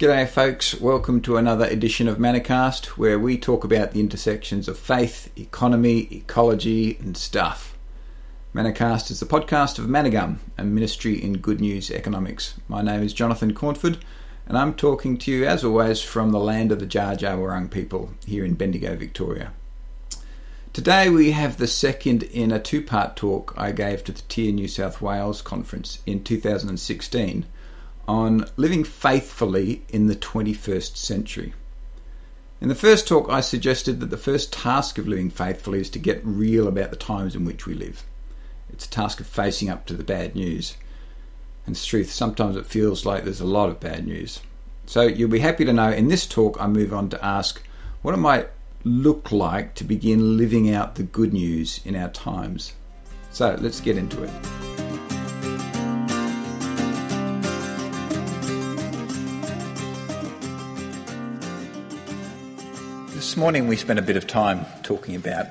[0.00, 0.80] G'day, folks.
[0.80, 6.08] Welcome to another edition of Mannacast, where we talk about the intersections of faith, economy,
[6.10, 7.76] ecology, and stuff.
[8.54, 12.54] Mannacast is the podcast of Manna Gum, a ministry in good news economics.
[12.66, 13.98] My name is Jonathan Cornford,
[14.46, 18.46] and I'm talking to you, as always, from the land of the Wurrung people here
[18.46, 19.52] in Bendigo, Victoria.
[20.72, 24.52] Today we have the second in a two part talk I gave to the TEAR
[24.52, 27.44] New South Wales conference in 2016
[28.08, 31.54] on living faithfully in the 21st century.
[32.60, 35.98] In the first talk, I suggested that the first task of living faithfully is to
[35.98, 38.04] get real about the times in which we live.
[38.72, 40.76] It's a task of facing up to the bad news.
[41.66, 44.40] And it's truth, sometimes it feels like there's a lot of bad news.
[44.86, 47.62] So you'll be happy to know in this talk, I move on to ask
[48.02, 48.48] what it might
[48.84, 52.74] look like to begin living out the good news in our times.
[53.30, 54.30] So let's get into it.
[63.20, 65.48] This morning we spent a bit of time talking about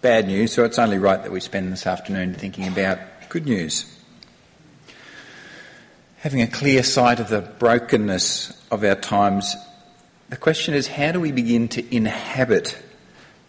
[0.00, 3.84] bad news, so it's only right that we spend this afternoon thinking about good news.
[6.20, 9.54] Having a clear sight of the brokenness of our times,
[10.30, 12.78] the question is how do we begin to inhabit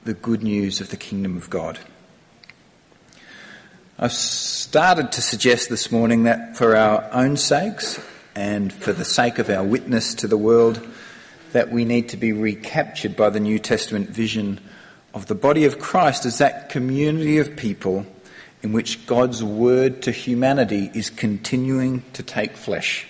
[0.04, 1.80] the good news of the kingdom of God?
[3.98, 9.40] I've started to suggest this morning that for our own sakes and for the sake
[9.40, 10.86] of our witness to the world,
[11.54, 14.60] that we need to be recaptured by the New Testament vision
[15.14, 18.06] of the body of Christ as that community of people
[18.62, 23.06] in which God's word to humanity is continuing to take flesh,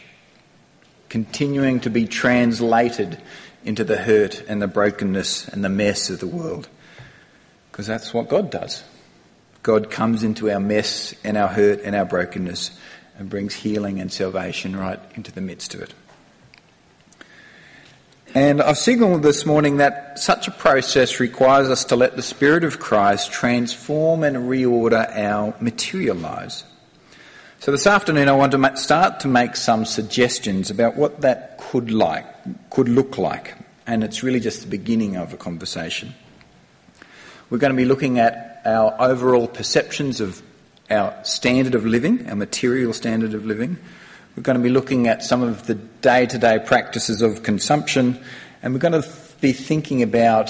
[1.10, 3.20] continuing to be translated
[3.64, 6.68] into the hurt and the brokenness and the mess of the world.
[7.72, 8.84] Because that's what God does.
[9.62, 12.72] God comes into our mess and our hurt and our brokenness
[13.18, 15.94] and brings healing and salvation right into the midst of it.
[18.36, 22.64] And I've signalled this morning that such a process requires us to let the Spirit
[22.64, 26.64] of Christ transform and reorder our material lives.
[27.60, 31.92] So this afternoon, I want to start to make some suggestions about what that could
[31.92, 32.26] like,
[32.72, 33.54] could look like,
[33.86, 36.16] and it's really just the beginning of a conversation.
[37.52, 40.42] We're going to be looking at our overall perceptions of
[40.90, 43.78] our standard of living, our material standard of living.
[44.36, 48.20] We're going to be looking at some of the day to day practices of consumption,
[48.64, 49.08] and we're going to
[49.42, 50.50] be thinking about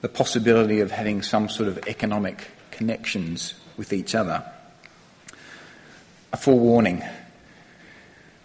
[0.00, 4.42] the possibility of having some sort of economic connections with each other.
[6.32, 7.04] A forewarning.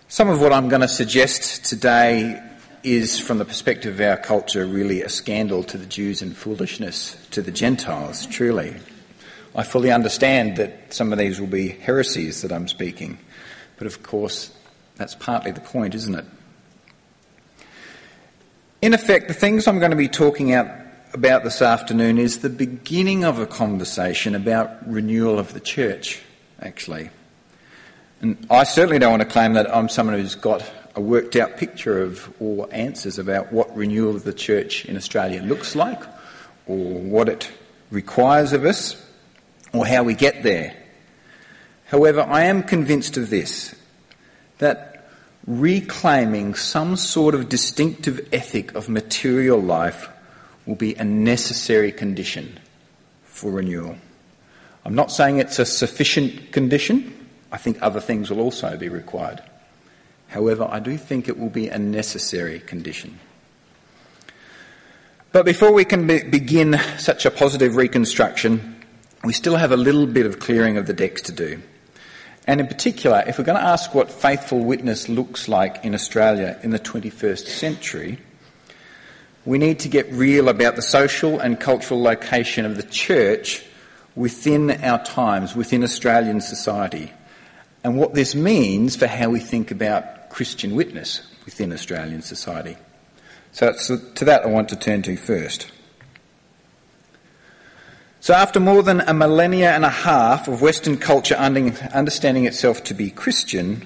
[0.10, 2.44] Some of what I'm going to suggest today
[2.84, 7.16] is, from the perspective of our culture, really a scandal to the Jews and foolishness
[7.32, 8.76] to the Gentiles, truly.
[9.56, 13.20] I fully understand that some of these will be heresies that I'm speaking.
[13.78, 14.52] But of course,
[14.96, 16.26] that's partly the point, isn't it?
[18.82, 20.68] In effect, the things I'm going to be talking out
[21.14, 26.22] about this afternoon is the beginning of a conversation about renewal of the church,
[26.60, 27.10] actually.
[28.20, 31.58] And I certainly don't want to claim that I'm someone who's got a worked out
[31.58, 36.02] picture of or answers about what renewal of the church in Australia looks like,
[36.68, 37.52] or what it
[37.90, 39.02] requires of us,
[39.72, 40.76] or how we get there.
[41.94, 43.76] However, I am convinced of this
[44.58, 45.06] that
[45.46, 50.10] reclaiming some sort of distinctive ethic of material life
[50.66, 52.60] will be a necessary condition
[53.26, 53.96] for renewal.
[54.84, 57.14] I'm not saying it's a sufficient condition.
[57.52, 59.44] I think other things will also be required.
[60.30, 63.20] However, I do think it will be a necessary condition.
[65.32, 68.78] But before we can be- begin such a positive reconstruction,
[69.24, 71.62] we still have a little bit of clearing of the decks to do.
[72.46, 76.60] And in particular, if we're going to ask what faithful witness looks like in Australia
[76.62, 78.18] in the 21st century,
[79.46, 83.64] we need to get real about the social and cultural location of the church
[84.16, 87.12] within our times, within Australian society,
[87.84, 92.78] and what this means for how we think about Christian witness within Australian society.
[93.52, 93.74] So,
[94.16, 95.72] to that I want to turn to first.
[98.24, 102.94] So, after more than a millennia and a half of Western culture understanding itself to
[102.94, 103.86] be Christian,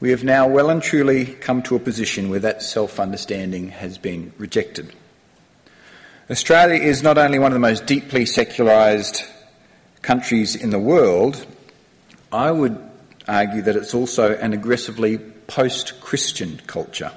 [0.00, 3.98] we have now well and truly come to a position where that self understanding has
[3.98, 4.94] been rejected.
[6.30, 9.20] Australia is not only one of the most deeply secularised
[10.00, 11.46] countries in the world,
[12.32, 12.82] I would
[13.28, 17.12] argue that it's also an aggressively post Christian culture.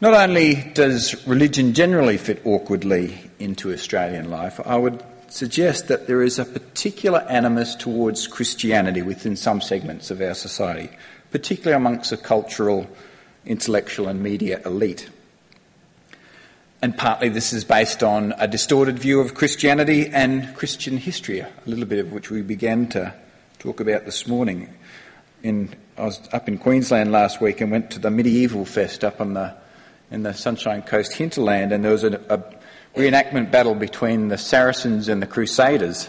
[0.00, 5.02] Not only does religion generally fit awkwardly into Australian life, I would
[5.32, 10.90] suggest that there is a particular animus towards Christianity within some segments of our society,
[11.30, 12.88] particularly amongst the cultural
[13.44, 15.08] intellectual and media elite.
[16.80, 21.50] And partly this is based on a distorted view of Christianity and Christian history, a
[21.66, 23.12] little bit of which we began to
[23.58, 24.72] talk about this morning.
[25.42, 29.20] In, I was up in Queensland last week and went to the Medieval Fest up
[29.20, 29.54] on the,
[30.10, 32.38] in the Sunshine Coast hinterland, and there was a, a
[32.96, 36.08] reenactment battle between the Saracens and the Crusaders.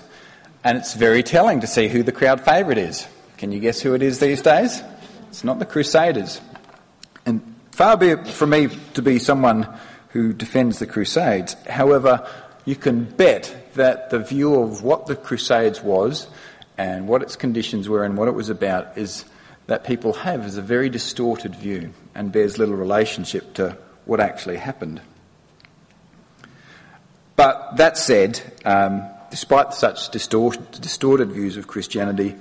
[0.64, 3.08] And it's very telling to see who the crowd favourite is.
[3.38, 4.82] Can you guess who it is these days?
[5.30, 6.42] It's not the Crusaders.
[7.26, 9.68] And far be it from me to be someone
[10.10, 11.56] who defends the Crusades.
[11.68, 12.28] However,
[12.66, 16.28] you can bet that the view of what the Crusades was
[16.78, 19.26] and what its conditions were and what it was about is
[19.68, 24.58] that people have is a very distorted view and bears little relationship to what actually
[24.58, 25.00] happened.
[27.40, 29.02] But that said, um,
[29.32, 32.36] despite such distorted, distorted views of Christianity,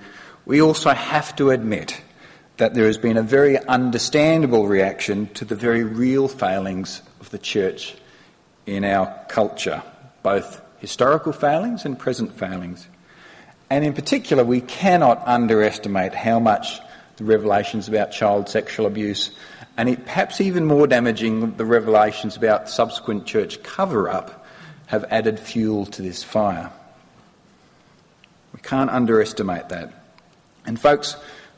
[0.45, 2.01] we also have to admit
[2.57, 7.39] that there has been a very understandable reaction to the very real failings of the
[7.39, 7.95] church
[8.67, 9.85] in our culture,
[10.25, 12.89] both historical failings and present failings.
[13.71, 16.81] And in particular, we cannot underestimate how much
[17.19, 19.31] the revelations about child sexual abuse,
[19.77, 24.38] and it, perhaps even more damaging, the revelations about subsequent church cover up,
[24.89, 26.73] have added fuel to this fire.
[28.53, 29.93] We can't underestimate that.
[30.67, 31.17] And, folks,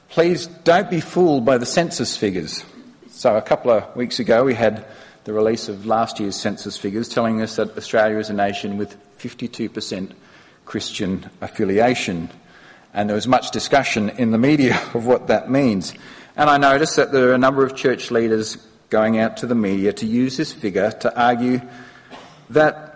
[0.08, 2.64] please don't be fooled by the census figures.
[3.10, 4.84] So, a couple of weeks ago, we had
[5.24, 8.96] the release of last year's census figures telling us that Australia is a nation with
[9.18, 10.12] 52%
[10.64, 12.30] Christian affiliation.
[12.92, 15.94] And there was much discussion in the media of what that means.
[16.36, 18.56] And I noticed that there are a number of church leaders
[18.88, 21.60] going out to the media to use this figure to argue
[22.50, 22.89] that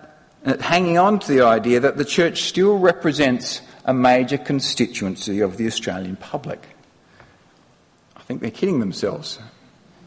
[0.45, 5.67] hanging on to the idea that the church still represents a major constituency of the
[5.67, 6.67] Australian public.
[8.17, 9.39] I think they're kidding themselves.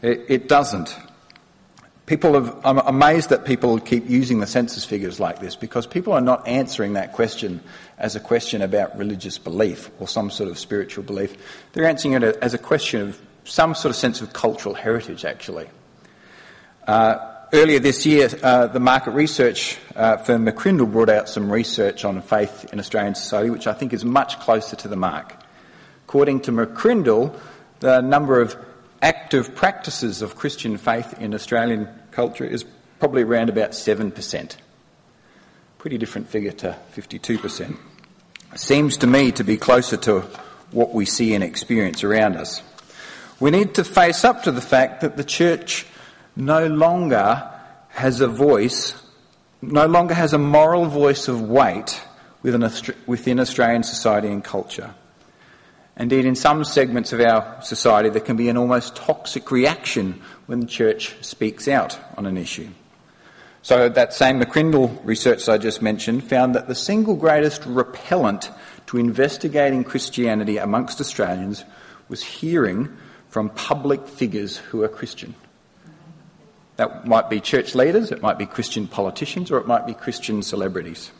[0.02, 0.96] It, it doesn't.
[2.06, 6.12] People have, I'm amazed that people keep using the census figures like this because people
[6.14, 7.60] are not answering that question
[7.98, 11.36] as a question about religious belief or some sort of spiritual belief.
[11.72, 15.68] They're answering it as a question of some sort of sense of cultural heritage, actually.
[16.86, 22.04] Uh, earlier this year, uh, the market research uh, firm McCrindle brought out some research
[22.04, 25.34] on faith in Australian society, which I think is much closer to the mark.
[26.06, 27.38] According to McCrindle,
[27.80, 28.56] the number of
[29.02, 32.64] active practices of Christian faith in Australian culture is
[32.98, 34.56] probably around about 7%.
[35.78, 37.76] Pretty different figure to 52%.
[38.56, 40.20] Seems to me to be closer to
[40.72, 42.62] what we see and experience around us.
[43.38, 45.86] We need to face up to the fact that the church
[46.38, 47.50] no longer
[47.88, 48.94] has a voice,
[49.60, 52.00] no longer has a moral voice of weight
[52.42, 52.70] within
[53.06, 54.94] within Australian society and culture.
[55.96, 60.60] Indeed, in some segments of our society, there can be an almost toxic reaction when
[60.60, 62.68] the church speaks out on an issue.
[63.62, 68.48] So, that same McCrindle research I just mentioned found that the single greatest repellent
[68.86, 71.64] to investigating Christianity amongst Australians
[72.08, 72.96] was hearing
[73.28, 75.34] from public figures who are Christian.
[76.78, 80.42] That might be church leaders, it might be Christian politicians, or it might be Christian
[80.42, 81.10] celebrities.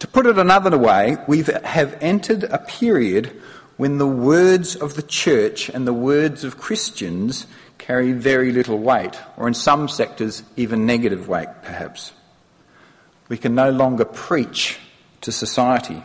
[0.00, 3.40] To put it another way, we have entered a period
[3.78, 7.46] when the words of the church and the words of Christians
[7.78, 12.12] carry very little weight, or in some sectors, even negative weight, perhaps.
[13.30, 14.78] We can no longer preach
[15.22, 16.02] to society.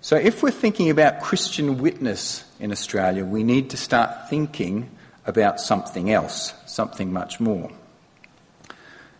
[0.00, 4.88] So, if we're thinking about Christian witness in Australia, we need to start thinking
[5.26, 7.70] about something else, something much more.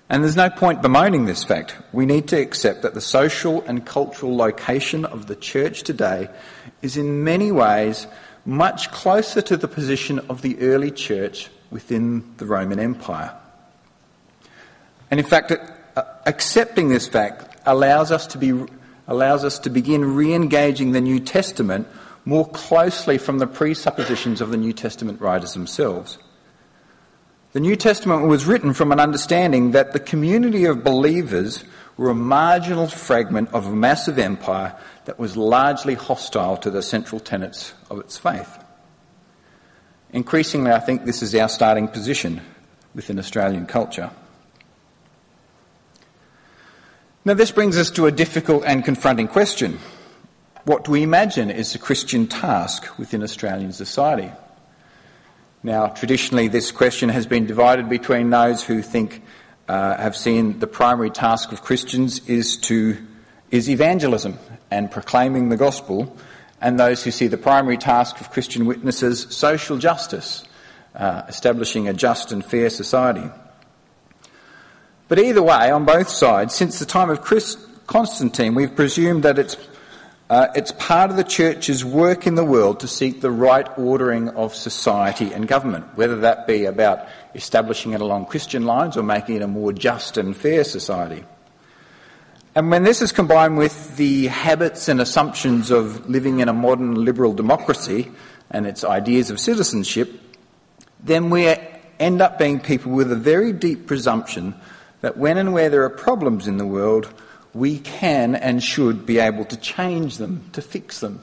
[0.09, 1.77] And there's no point bemoaning this fact.
[1.93, 6.29] We need to accept that the social and cultural location of the church today
[6.83, 8.09] is in many ways
[8.45, 13.33] much closer to the position of the early church within the Roman Empire.
[15.13, 15.53] And in fact,
[16.27, 18.67] accepting this fact allows us to be
[19.07, 21.89] allows us to begin re-engaging the New Testament
[22.25, 26.19] more closely from the presuppositions of the New Testament writers themselves.
[27.53, 31.65] The New Testament was written from an understanding that the community of believers
[31.97, 37.21] were a marginal fragment of a massive empire that was largely hostile to the central
[37.21, 38.59] tenets of its faith.
[40.13, 42.41] Increasingly, I think this is our starting position
[42.95, 44.11] within Australian culture.
[47.25, 49.79] Now, this brings us to a difficult and confronting question.
[50.65, 54.31] What do we imagine is the Christian task within Australian society?
[55.63, 59.23] Now, traditionally, this question has been divided between those who think,
[59.69, 62.97] uh, have seen the primary task of Christians is to
[63.51, 64.39] is evangelism
[64.71, 66.17] and proclaiming the gospel,
[66.61, 70.45] and those who see the primary task of Christian witnesses social justice
[70.95, 73.29] uh, establishing a just and fair society.
[75.09, 79.39] But either way, on both sides, since the time of Chris, Constantine, we've presumed that
[79.39, 79.57] it's,
[80.31, 84.29] uh, it's part of the church's work in the world to seek the right ordering
[84.29, 89.35] of society and government, whether that be about establishing it along Christian lines or making
[89.35, 91.25] it a more just and fair society.
[92.55, 97.05] And when this is combined with the habits and assumptions of living in a modern
[97.05, 98.09] liberal democracy
[98.53, 100.13] and its ideas of citizenship,
[101.03, 101.53] then we
[101.99, 104.55] end up being people with a very deep presumption
[105.01, 107.13] that when and where there are problems in the world,
[107.55, 111.23] we can and should be able to change them, to fix them.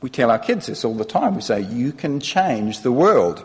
[0.00, 1.34] We tell our kids this all the time.
[1.34, 3.44] We say, you can change the world.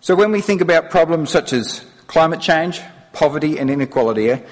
[0.00, 2.80] So when we think about problems such as climate change,
[3.12, 4.42] poverty, and inequality,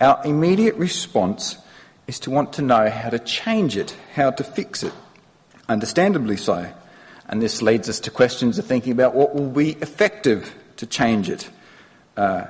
[0.00, 1.58] our immediate response
[2.06, 4.92] is to want to know how to change it, how to fix it.
[5.68, 6.72] Understandably so.
[7.28, 11.30] And this leads us to questions of thinking about what will be effective to change
[11.30, 11.48] it,
[12.16, 12.44] uh,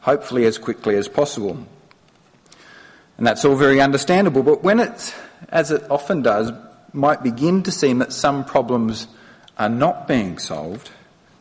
[0.00, 1.66] hopefully as quickly as possible.
[3.18, 5.12] And that's all very understandable, but when it's,
[5.48, 6.52] as it often does,
[6.92, 9.08] might begin to seem that some problems
[9.58, 10.90] are not being solved,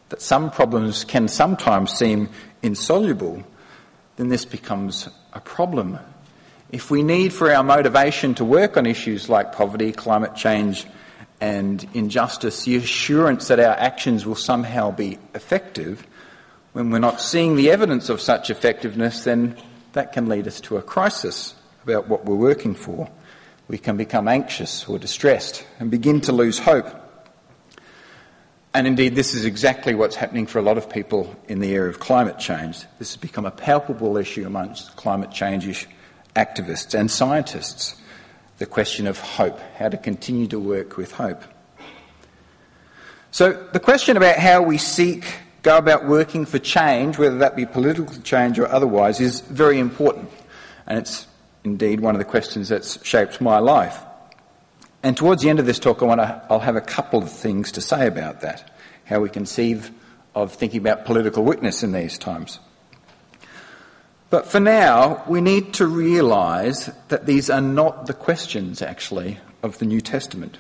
[0.10, 2.30] that some problems can sometimes seem
[2.64, 3.44] insoluble,
[4.16, 6.00] then this becomes a problem.
[6.72, 10.88] If we need for our motivation to work on issues like poverty, climate change,
[11.40, 16.06] and injustice, the assurance that our actions will somehow be effective,
[16.74, 19.56] when we're not seeing the evidence of such effectiveness, then
[19.94, 21.54] that can lead us to a crisis
[21.88, 23.10] about what we're working for.
[23.68, 26.88] We can become anxious or distressed and begin to lose hope.
[28.74, 31.90] And indeed, this is exactly what's happening for a lot of people in the area
[31.90, 32.82] of climate change.
[33.00, 35.88] This has become a palpable issue amongst climate change
[36.36, 37.96] activists and scientists
[38.58, 41.44] the question of hope, how to continue to work with hope.
[43.32, 45.26] So, the question about how we seek,
[45.62, 50.30] go about working for change, whether that be political change or otherwise, is very important.
[50.88, 51.27] And it's
[51.68, 54.00] indeed one of the questions that's shaped my life.
[55.04, 57.32] And towards the end of this talk, I want to, I'll have a couple of
[57.32, 58.72] things to say about that,
[59.06, 59.92] how we conceive
[60.34, 62.60] of thinking about political witness in these times.
[64.30, 69.78] But for now, we need to realise that these are not the questions, actually, of
[69.78, 70.58] the New Testament.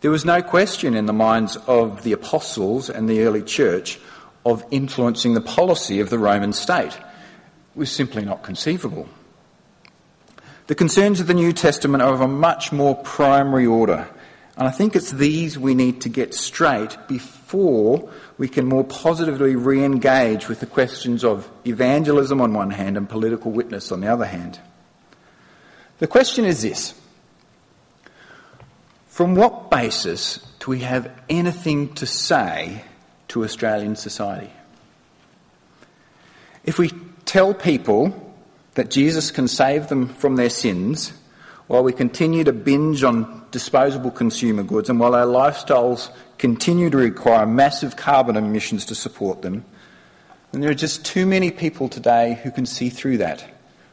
[0.00, 3.98] There was no question in the minds of the apostles and the early church
[4.44, 6.92] of influencing the policy of the Roman state.
[6.94, 9.08] It was simply not conceivable.
[10.66, 14.08] The concerns of the New Testament are of a much more primary order.
[14.56, 19.56] And I think it's these we need to get straight before we can more positively
[19.56, 24.06] re engage with the questions of evangelism on one hand and political witness on the
[24.06, 24.58] other hand.
[25.98, 26.94] The question is this
[29.08, 32.84] From what basis do we have anything to say
[33.28, 34.52] to Australian society?
[36.64, 36.90] If we
[37.26, 38.23] tell people
[38.74, 41.12] that Jesus can save them from their sins
[41.66, 46.96] while we continue to binge on disposable consumer goods and while our lifestyles continue to
[46.96, 49.64] require massive carbon emissions to support them,
[50.52, 53.44] then there are just too many people today who can see through that,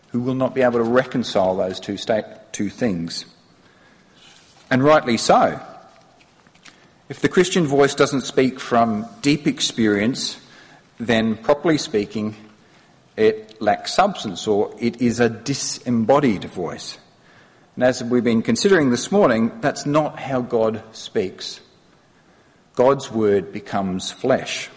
[0.09, 3.25] who will not be able to reconcile those two, state, two things.
[4.69, 5.59] And rightly so.
[7.09, 10.39] If the Christian voice doesn't speak from deep experience,
[10.97, 12.35] then properly speaking,
[13.17, 16.97] it lacks substance or it is a disembodied voice.
[17.75, 21.61] And as we've been considering this morning, that's not how God speaks.
[22.75, 24.69] God's word becomes flesh.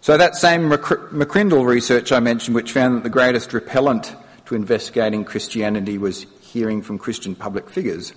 [0.00, 4.16] So that same McCrindle research I mentioned, which found that the greatest repellent
[4.46, 8.12] to investigating Christianity was hearing from Christian public figures,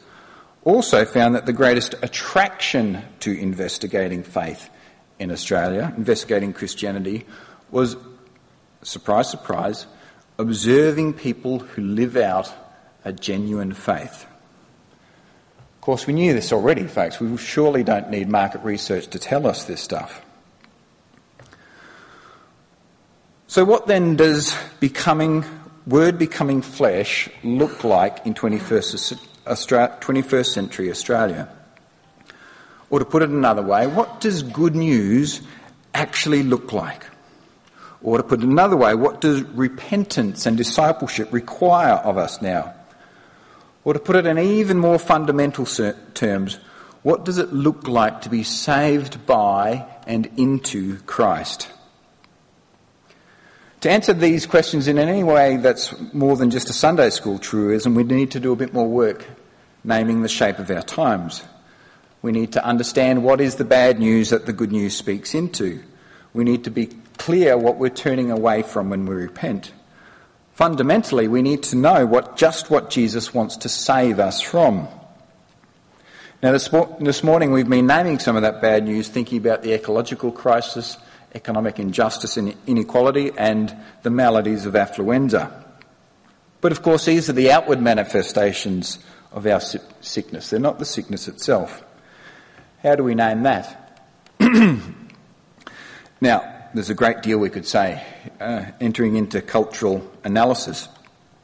[0.64, 4.70] also found that the greatest attraction to investigating faith
[5.20, 7.26] in Australia, investigating Christianity,
[7.70, 7.96] was,
[8.86, 9.88] surprise, surprise,
[10.38, 12.52] observing people who live out
[13.04, 14.26] a genuine faith.
[15.60, 17.20] Of course, we knew this already, folks.
[17.20, 20.22] We surely don't need market research to tell us this stuff.
[23.48, 25.46] So, what then does becoming,
[25.86, 31.48] word becoming flesh look like in 21st, 21st century Australia?
[32.90, 35.42] Or to put it another way, what does good news
[35.94, 37.06] actually look like?
[38.06, 42.72] Or to put it another way, what does repentance and discipleship require of us now?
[43.84, 46.60] Or to put it in even more fundamental terms,
[47.02, 51.68] what does it look like to be saved by and into Christ?
[53.82, 57.96] To answer these questions in any way that's more than just a Sunday school truism,
[57.96, 59.26] we need to do a bit more work
[59.84, 61.42] naming the shape of our times.
[62.22, 65.82] We need to understand what is the bad news that the good news speaks into.
[66.34, 69.72] We need to be clear what we're turning away from when we repent.
[70.54, 74.88] Fundamentally, we need to know what, just what Jesus wants to save us from.
[76.42, 76.70] Now, this,
[77.00, 80.98] this morning we've been naming some of that bad news, thinking about the ecological crisis,
[81.34, 85.52] economic injustice and inequality, and the maladies of affluenza.
[86.62, 89.00] But of course, these are the outward manifestations
[89.32, 90.50] of our sickness.
[90.50, 91.84] They're not the sickness itself.
[92.82, 94.00] How do we name that?
[96.22, 98.06] now, there's a great deal we could say
[98.42, 100.90] uh, entering into cultural analysis.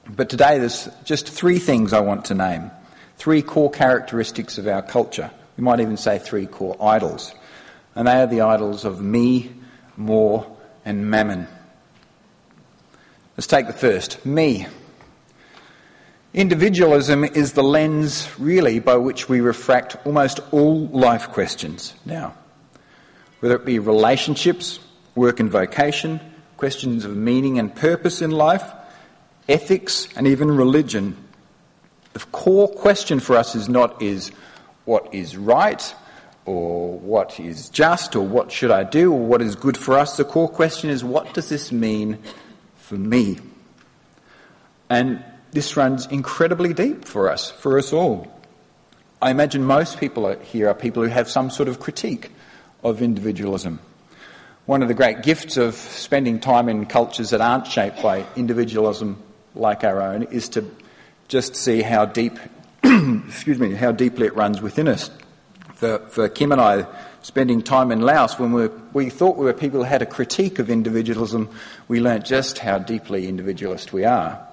[0.06, 2.70] But today there's just three things I want to name.
[3.16, 5.32] Three core characteristics of our culture.
[5.56, 7.34] We might even say three core idols.
[7.96, 9.54] And they are the idols of me,
[9.96, 10.46] more,
[10.84, 11.48] and mammon.
[13.38, 14.68] Let's take the first me.
[16.34, 22.34] Individualism is the lens, really, by which we refract almost all life questions now.
[23.40, 24.80] Whether it be relationships,
[25.16, 26.20] work and vocation,
[26.58, 28.64] questions of meaning and purpose in life,
[29.50, 31.18] ethics, and even religion.
[32.14, 34.32] The core question for us is not is
[34.86, 35.96] what is right
[36.46, 40.18] or what is just or what should I do or what is good for us.
[40.18, 42.20] The core question is what does this mean
[42.76, 43.38] for me?
[44.90, 48.28] And this runs incredibly deep for us, for us all.
[49.22, 52.32] I imagine most people here are people who have some sort of critique
[52.84, 53.80] of individualism.
[54.66, 59.22] One of the great gifts of spending time in cultures that aren't shaped by individualism
[59.56, 60.70] like our own is to
[61.28, 62.38] just see how deep,
[62.84, 65.10] excuse me, how deeply it runs within us.
[65.76, 66.86] For, for Kim and I,
[67.24, 70.60] spending time in Laos, when we, we thought we were people who had a critique
[70.60, 71.50] of individualism,
[71.88, 74.46] we learnt just how deeply individualist we are.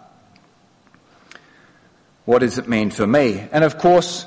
[2.25, 3.47] What does it mean for me?
[3.52, 4.26] And of course,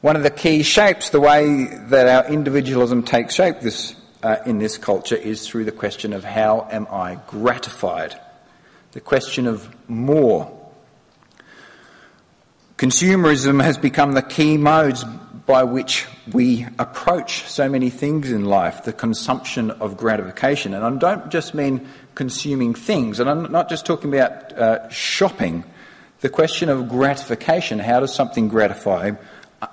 [0.00, 4.58] one of the key shapes, the way that our individualism takes shape this, uh, in
[4.58, 8.18] this culture, is through the question of how am I gratified?
[8.92, 10.54] The question of more.
[12.76, 15.04] Consumerism has become the key modes
[15.46, 20.74] by which we approach so many things in life, the consumption of gratification.
[20.74, 25.64] And I don't just mean consuming things, and I'm not just talking about uh, shopping.
[26.20, 29.12] The question of gratification, how does something gratify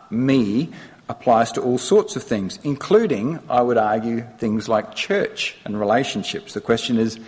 [0.10, 0.72] me,
[1.08, 6.54] applies to all sorts of things, including, I would argue, things like church and relationships.
[6.54, 7.20] The question is,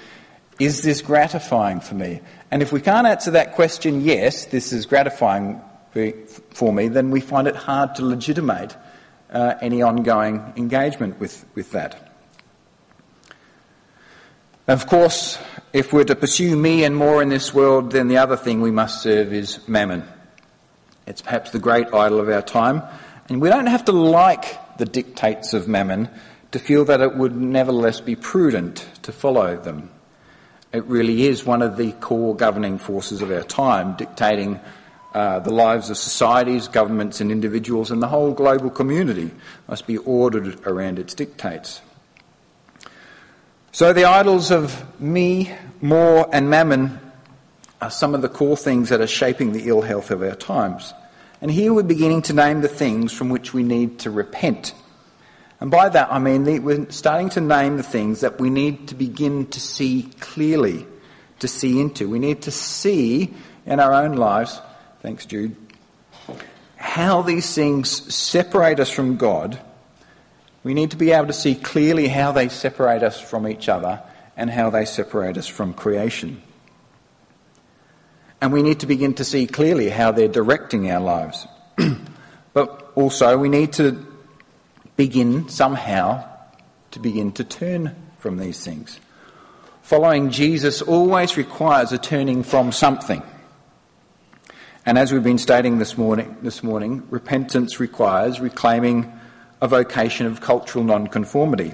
[0.59, 2.21] is this gratifying for me?
[2.49, 5.61] And if we can't answer that question, yes, this is gratifying
[6.49, 8.75] for me, then we find it hard to legitimate
[9.31, 12.13] uh, any ongoing engagement with, with that.
[14.67, 15.39] Of course,
[15.71, 18.71] if we're to pursue me and more in this world, then the other thing we
[18.71, 20.03] must serve is mammon.
[21.05, 22.83] It's perhaps the great idol of our time,
[23.29, 26.09] and we don't have to like the dictates of mammon
[26.51, 29.89] to feel that it would nevertheless be prudent to follow them.
[30.71, 34.59] It really is one of the core governing forces of our time, dictating
[35.13, 39.31] uh, the lives of societies, governments, and individuals, and the whole global community
[39.67, 41.81] must be ordered around its dictates.
[43.71, 46.99] So the idols of me, more, and mammon
[47.81, 50.93] are some of the core things that are shaping the ill health of our times.
[51.41, 54.73] And here we're beginning to name the things from which we need to repent.
[55.59, 58.95] And by that I mean we're starting to name the things that we need to
[58.95, 60.85] begin to see clearly,
[61.39, 62.09] to see into.
[62.09, 63.33] We need to see
[63.65, 64.59] in our own lives,
[65.01, 65.55] thanks Jude,
[66.75, 69.59] how these things separate us from God
[70.67, 74.01] we need to be able to see clearly how they separate us from each other
[74.35, 76.41] and how they separate us from creation.
[78.41, 81.47] And we need to begin to see clearly how they're directing our lives.
[82.53, 84.05] but also, we need to
[84.95, 86.27] begin somehow
[86.91, 88.99] to begin to turn from these things.
[89.83, 93.23] Following Jesus always requires a turning from something.
[94.85, 99.11] And as we've been stating this morning, this morning repentance requires reclaiming
[99.61, 101.73] a vocation of cultural nonconformity,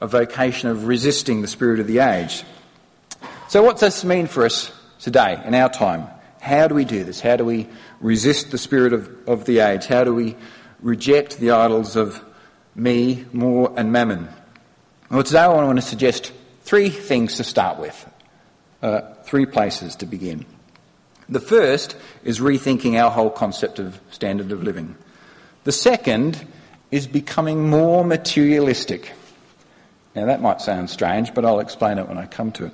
[0.00, 2.44] a vocation of resisting the spirit of the age.
[3.48, 6.06] So, what's this mean for us today, in our time?
[6.40, 7.20] How do we do this?
[7.20, 7.68] How do we
[8.00, 9.86] resist the spirit of, of the age?
[9.86, 10.36] How do we
[10.80, 12.22] reject the idols of
[12.74, 14.28] me, more, and mammon?
[15.10, 16.32] Well, today I want to suggest
[16.62, 18.08] three things to start with,
[18.82, 20.46] uh, three places to begin.
[21.28, 24.96] The first is rethinking our whole concept of standard of living.
[25.64, 26.46] The second
[26.90, 29.12] is becoming more materialistic.
[30.14, 32.72] Now, that might sound strange, but I'll explain it when I come to it.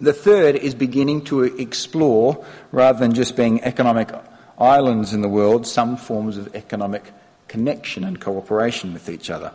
[0.00, 4.10] The third is beginning to explore, rather than just being economic
[4.58, 7.12] islands in the world, some forms of economic
[7.48, 9.52] connection and cooperation with each other.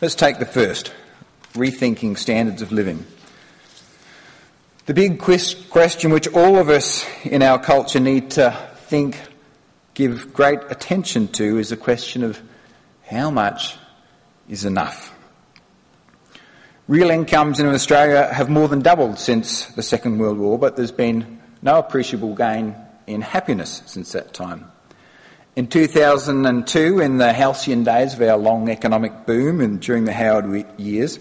[0.00, 0.92] Let's take the first
[1.54, 3.06] rethinking standards of living.
[4.84, 9.18] The big question which all of us in our culture need to think,
[9.94, 12.40] give great attention to, is the question of
[13.06, 13.76] how much
[14.48, 15.15] is enough?
[16.88, 20.92] Real incomes in Australia have more than doubled since the Second World War, but there's
[20.92, 22.76] been no appreciable gain
[23.08, 24.70] in happiness since that time.
[25.56, 30.64] In 2002, in the halcyon days of our long economic boom and during the Howard
[30.78, 31.18] years,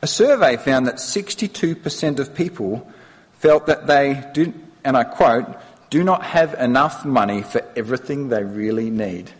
[0.00, 2.90] a survey found that 62% of people
[3.34, 5.54] felt that they do, and I quote,
[5.90, 9.32] do not have enough money for everything they really need.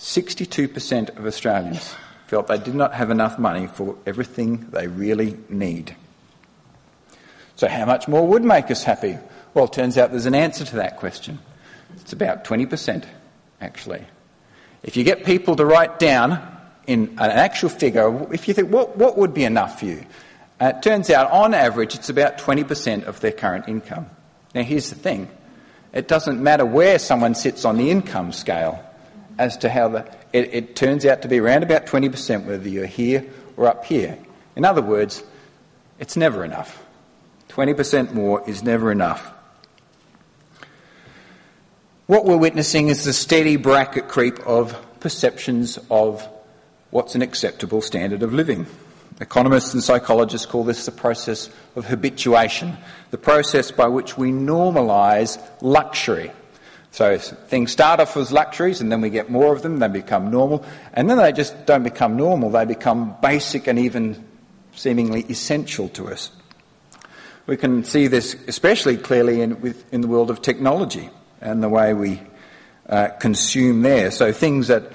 [0.00, 1.94] 62% of Australians
[2.32, 5.94] felt they did not have enough money for everything they really need.
[7.56, 9.18] So, how much more would make us happy?
[9.52, 11.40] Well, it turns out there's an answer to that question.
[11.96, 13.04] It's about 20%,
[13.60, 14.02] actually.
[14.82, 16.40] If you get people to write down
[16.86, 20.02] in an actual figure, if you think, what, what would be enough for you?
[20.58, 24.08] Uh, it turns out, on average, it's about 20% of their current income.
[24.54, 25.28] Now, here's the thing
[25.92, 28.82] it doesn't matter where someone sits on the income scale
[29.42, 32.86] as to how the, it, it turns out to be around about 20% whether you're
[32.86, 33.26] here
[33.56, 34.16] or up here.
[34.54, 35.22] In other words,
[35.98, 36.84] it's never enough.
[37.48, 39.32] 20% more is never enough.
[42.06, 46.26] What we're witnessing is the steady bracket creep of perceptions of
[46.90, 48.66] what's an acceptable standard of living.
[49.20, 52.76] Economists and psychologists call this the process of habituation,
[53.10, 56.30] the process by which we normalise luxury.
[56.92, 60.30] So things start off as luxuries and then we get more of them, they become
[60.30, 64.22] normal, and then they just don't become normal, they become basic and even
[64.74, 66.30] seemingly essential to us.
[67.46, 71.08] We can see this especially clearly in, with, in the world of technology
[71.40, 72.20] and the way we
[72.86, 74.10] uh, consume there.
[74.10, 74.92] So things that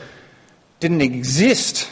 [0.80, 1.90] didn't exist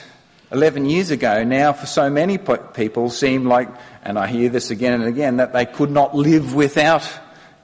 [0.51, 3.69] 11 years ago now for so many people seem like,
[4.03, 7.09] and I hear this again and again, that they could not live without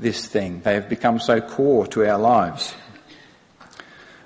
[0.02, 0.62] this thing.
[0.62, 2.74] They have become so core to our lives.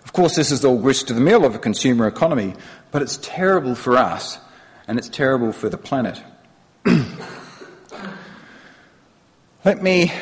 [0.04, 2.56] Of course, this is all grist to the mill of a consumer economy,
[2.92, 4.40] but it's terrible for us
[4.88, 6.22] and it's terrible for the planet.
[9.66, 10.14] Let me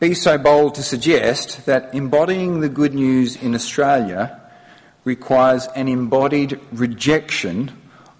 [0.00, 4.40] be so bold to suggest that embodying the good news in Australia
[5.04, 7.70] requires an embodied rejection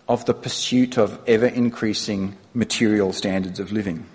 [0.08, 4.06] of the pursuit of ever increasing material standards of living.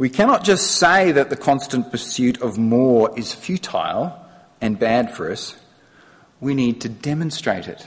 [0.00, 4.18] We cannot just say that the constant pursuit of more is futile
[4.58, 5.54] and bad for us.
[6.40, 7.86] We need to demonstrate it.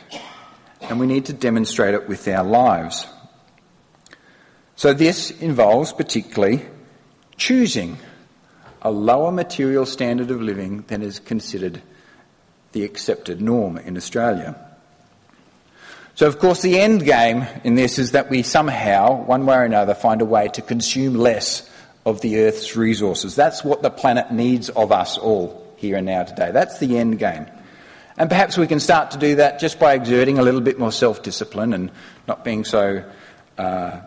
[0.82, 3.08] And we need to demonstrate it with our lives.
[4.76, 6.64] So this involves particularly
[7.36, 7.98] choosing
[8.84, 11.82] a lower material standard of living than is considered
[12.74, 14.56] the accepted norm in Australia.
[16.14, 19.64] So, of course, the end game in this is that we somehow, one way or
[19.64, 21.68] another, find a way to consume less
[22.06, 23.36] of the Earth's resources.
[23.36, 26.52] That's what the planet needs of us all here and now today.
[26.52, 27.46] That's the end game.
[28.18, 30.92] And perhaps we can start to do that just by exerting a little bit more
[30.92, 31.92] self discipline and
[32.28, 33.10] not being so
[33.58, 34.02] uh,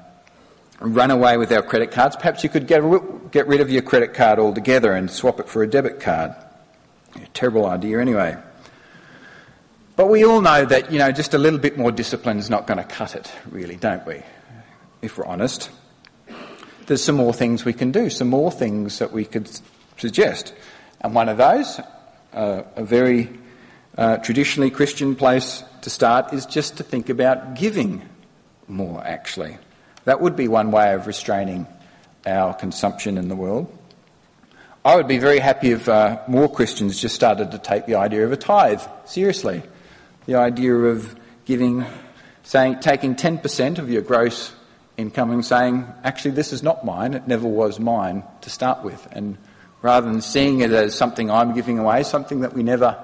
[0.79, 2.17] run away with our credit cards.
[2.17, 2.83] Perhaps you could get,
[3.33, 6.35] get rid of your credit card altogether and swap it for a debit card.
[7.17, 8.37] A terrible idea, anyway.
[9.97, 12.67] But we all know that, you know, just a little bit more discipline is not
[12.67, 14.23] going to cut it, really, don't we?
[15.01, 15.71] If we're honest
[16.87, 19.51] there's some more things we can do, some more things that we could
[19.97, 20.55] suggest.
[21.01, 21.81] And one of those,
[22.33, 23.31] uh, a very
[23.97, 28.03] uh, traditionally Christian place to start, is just to think about giving
[28.69, 29.59] more, actually.
[30.05, 31.67] That would be one way of restraining
[32.27, 33.73] our consumption in the world.
[34.85, 38.25] I would be very happy if uh, more Christians just started to take the idea
[38.25, 39.63] of a tithe seriously.
[40.27, 41.85] The idea of giving,
[42.45, 44.53] saying, taking 10% of your gross
[44.97, 49.07] in coming saying, actually, this is not mine, it never was mine to start with.
[49.13, 49.37] And
[49.83, 52.97] rather than seeing it as something I'm giving away, something that we never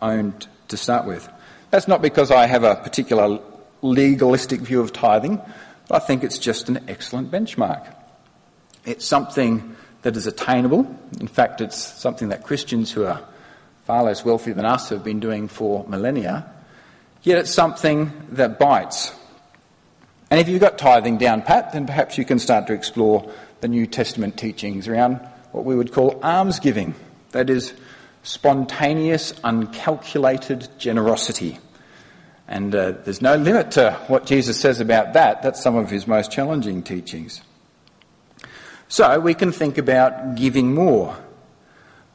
[0.00, 1.28] owned to start with.
[1.70, 3.40] That's not because I have a particular
[3.82, 5.40] legalistic view of tithing,
[5.88, 7.94] but I think it's just an excellent benchmark.
[8.84, 10.86] It's something that is attainable.
[11.20, 13.20] In fact, it's something that Christians who are
[13.84, 16.50] far less wealthy than us have been doing for millennia.
[17.22, 19.12] Yet it's something that bites.
[20.30, 23.68] And if you've got tithing down pat, then perhaps you can start to explore the
[23.68, 25.16] New Testament teachings around
[25.52, 26.94] what we would call almsgiving.
[27.32, 27.72] That is,
[28.22, 31.58] spontaneous, uncalculated generosity.
[32.48, 35.42] And uh, there's no limit to what Jesus says about that.
[35.42, 37.42] That's some of his most challenging teachings.
[38.88, 41.16] So we can think about giving more.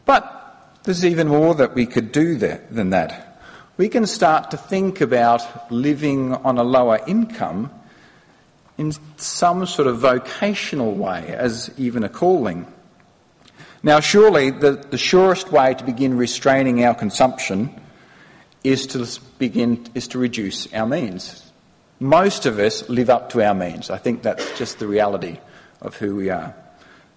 [0.05, 3.39] But there's even more that we could do there, than that.
[3.79, 7.71] we can start to think about living on a lower income
[8.79, 12.65] in some sort of vocational way, as even a calling.
[13.83, 17.77] Now, surely the, the surest way to begin restraining our consumption
[18.63, 19.05] is to
[19.37, 21.51] begin is to reduce our means.
[21.99, 23.89] Most of us live up to our means.
[23.89, 25.39] I think that's just the reality
[25.81, 26.55] of who we are.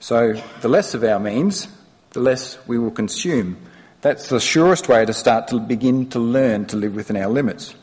[0.01, 1.68] So, the less of our means,
[2.11, 3.57] the less we will consume.
[4.01, 7.77] That's the surest way to start to begin to learn to live within our limits.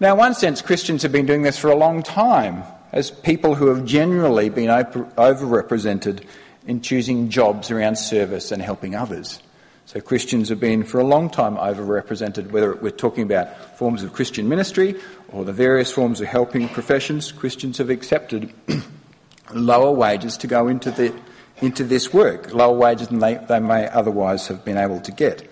[0.00, 3.54] Now, in one sense, Christians have been doing this for a long time as people
[3.54, 6.24] who have generally been overrepresented
[6.66, 9.40] in choosing jobs around service and helping others.
[9.86, 14.12] So Christians have been for a long time overrepresented, whether we're talking about forms of
[14.12, 14.96] Christian ministry
[15.28, 17.30] or the various forms of helping professions.
[17.30, 18.52] Christians have accepted
[19.54, 21.14] lower wages to go into the
[21.62, 25.48] into this work, lower wages than they, they may otherwise have been able to get.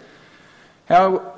[0.86, 1.33] However,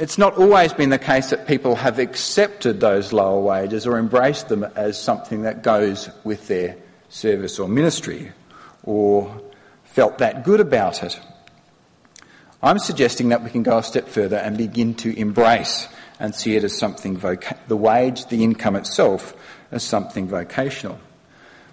[0.00, 4.48] it's not always been the case that people have accepted those lower wages or embraced
[4.48, 6.74] them as something that goes with their
[7.10, 8.32] service or ministry
[8.82, 9.42] or
[9.84, 11.20] felt that good about it.
[12.62, 15.86] I'm suggesting that we can go a step further and begin to embrace
[16.18, 19.34] and see it as something voca- the wage, the income itself,
[19.70, 20.98] as something vocational.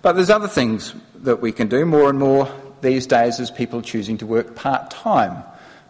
[0.02, 3.82] But there's other things that we can do more and more these days as people
[3.82, 5.44] choosing to work part time.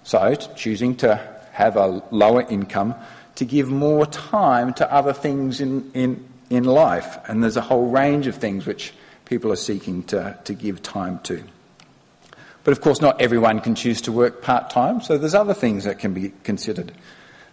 [0.03, 2.93] So, choosing to have a lower income
[3.33, 7.17] to give more time to other things in, in, in life.
[7.27, 8.93] And there's a whole range of things which
[9.25, 11.43] people are seeking to, to give time to.
[12.63, 15.83] But of course, not everyone can choose to work part time, so there's other things
[15.85, 16.91] that can be considered.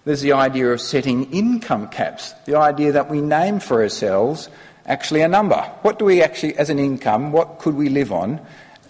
[0.04, 4.50] There's the idea of setting income caps, the idea that we name for ourselves
[4.84, 5.62] actually a number.
[5.80, 8.38] What do we actually, as an income, what could we live on?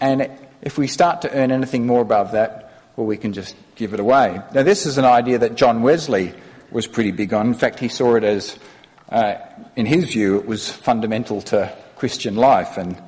[0.01, 0.29] And
[0.61, 2.64] if we start to earn anything more above that,
[2.95, 4.41] well, we can just give it away.
[4.53, 6.33] Now, this is an idea that John Wesley
[6.71, 7.47] was pretty big on.
[7.47, 8.57] In fact, he saw it as,
[9.09, 9.35] uh,
[9.75, 13.01] in his view, it was fundamental to Christian life, and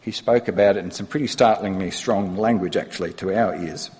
[0.00, 3.90] he spoke about it in some pretty startlingly strong language, actually, to our ears.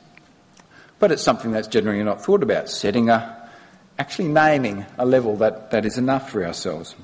[0.99, 3.51] But it's something that's generally not thought about, setting a,
[3.99, 6.97] actually naming a level that, that is enough for ourselves.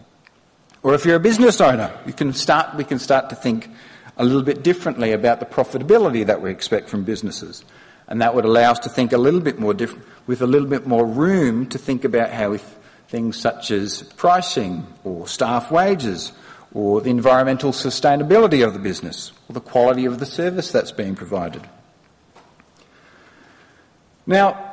[0.82, 3.70] Or if you're a business owner, you can start, we can start to think
[4.16, 7.64] a little bit differently about the profitability that we expect from businesses.
[8.06, 10.68] And that would allow us to think a little bit more diff- with a little
[10.68, 12.56] bit more room to think about how
[13.08, 16.32] things such as pricing or staff wages
[16.72, 21.14] or the environmental sustainability of the business or the quality of the service that's being
[21.14, 21.62] provided.
[24.26, 24.72] Now,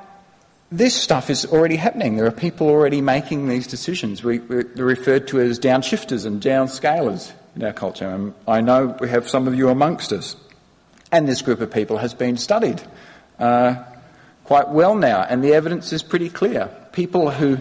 [0.72, 2.16] this stuff is already happening.
[2.16, 4.24] There are people already making these decisions.
[4.24, 8.08] We, are referred to as downshifters and downscalers in our culture.
[8.08, 10.36] And I know we have some of you amongst us.
[11.12, 12.82] And this group of people has been studied
[13.42, 13.84] uh,
[14.44, 16.70] quite well now, and the evidence is pretty clear.
[16.92, 17.58] People who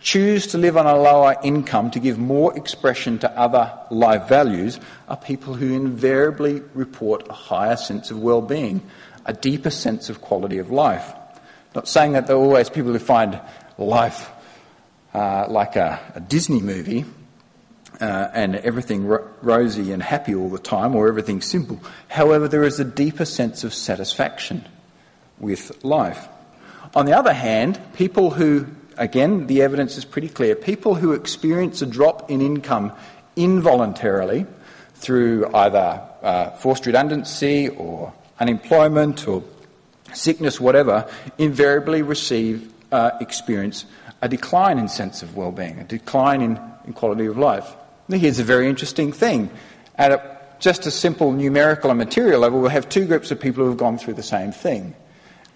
[0.00, 4.78] choose to live on a lower income to give more expression to other life values
[5.08, 8.80] are people who invariably report a higher sense of well-being,
[9.24, 11.12] a deeper sense of quality of life.
[11.74, 13.40] Not saying that there are always people who find
[13.76, 14.30] life
[15.14, 17.04] uh, like a, a, Disney movie
[18.00, 21.80] uh, and everything ro- rosy and happy all the time or everything simple.
[22.08, 24.64] However, there is a deeper sense of satisfaction
[25.38, 26.28] with life.
[26.94, 28.66] On the other hand, people who,
[28.96, 32.92] again, the evidence is pretty clear, people who experience a drop in income
[33.36, 34.46] involuntarily
[34.94, 39.42] through either uh, forced redundancy or unemployment or
[40.12, 43.86] sickness, whatever, invariably receive, uh, experience
[44.22, 47.74] a decline in sense of well-being, a decline in, in quality of life.
[48.08, 49.50] Now, here's a very interesting thing.
[49.96, 53.64] At a, just a simple numerical and material level, we'll have two groups of people
[53.64, 54.94] who have gone through the same thing,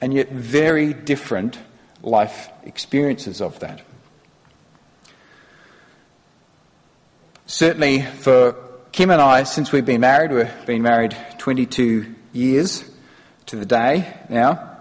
[0.00, 1.58] and yet very different
[2.02, 3.82] life experiences of that.
[7.46, 8.54] Certainly for
[8.92, 12.84] Kim and I, since we've been married, we've been married 22 years,
[13.48, 14.76] to the day now.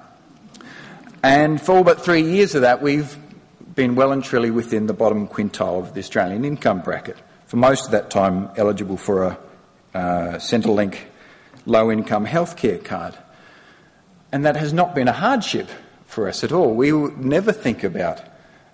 [1.24, 3.18] And for all but three years of that, we've
[3.76, 7.18] been well and truly within the bottom quintile of the Australian income bracket.
[7.48, 9.40] For most of that time, eligible for a
[9.94, 10.98] uh, Centrelink
[11.66, 13.18] low income healthcare card.
[14.38, 15.68] And that has not been a hardship
[16.06, 16.76] for us at all.
[16.76, 18.22] We never think about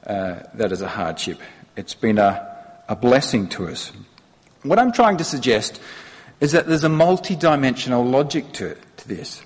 [0.05, 1.39] uh, that as a hardship.
[1.77, 3.93] It's been a, a blessing to us.
[4.63, 5.79] What I'm trying to suggest
[6.41, 9.41] is that there's a multi dimensional logic to, to this.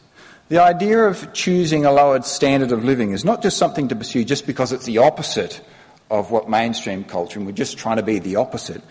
[0.49, 4.25] The idea of choosing a lowered standard of living is not just something to pursue
[4.25, 5.61] just because it's the opposite
[6.09, 8.81] of what mainstream culture, and we're just trying to be the opposite.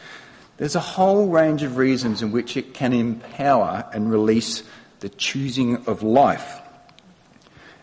[0.58, 4.62] There's a whole range of reasons in which it can empower and release
[5.00, 6.60] the choosing of life.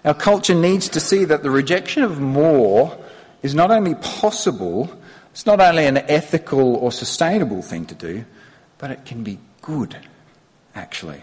[0.06, 2.98] Our culture needs to see that the rejection of more
[3.42, 4.92] is not only possible,
[5.32, 8.26] it's not only an ethical or sustainable thing to do,
[8.78, 9.98] but it can be good,
[10.76, 11.22] actually.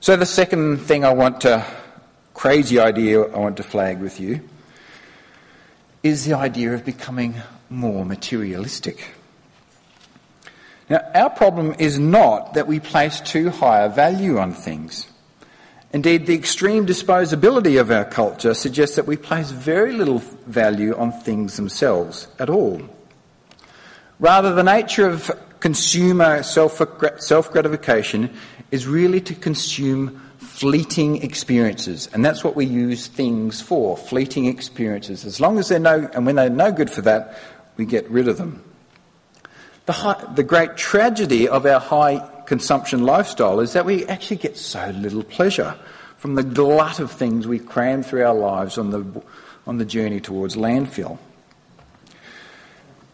[0.00, 1.64] So, the second thing I want to,
[2.34, 4.46] crazy idea I want to flag with you,
[6.02, 7.36] is the idea of becoming
[7.70, 9.14] more materialistic.
[10.90, 15.06] Now, our problem is not that we place too high a value on things.
[15.94, 21.12] Indeed, the extreme disposability of our culture suggests that we place very little value on
[21.12, 22.82] things themselves at all.
[24.18, 25.30] Rather, the nature of
[25.60, 26.80] consumer self
[27.52, 28.34] gratification
[28.72, 35.24] is really to consume fleeting experiences, and that's what we use things for fleeting experiences.
[35.24, 37.38] As long as they're no, and when they're no good for that,
[37.76, 38.64] we get rid of them.
[39.86, 44.56] The, high, the great tragedy of our high consumption lifestyle is that we actually get
[44.56, 45.76] so little pleasure
[46.16, 49.22] from the glut of things we cram through our lives on the,
[49.66, 51.18] on the journey towards landfill.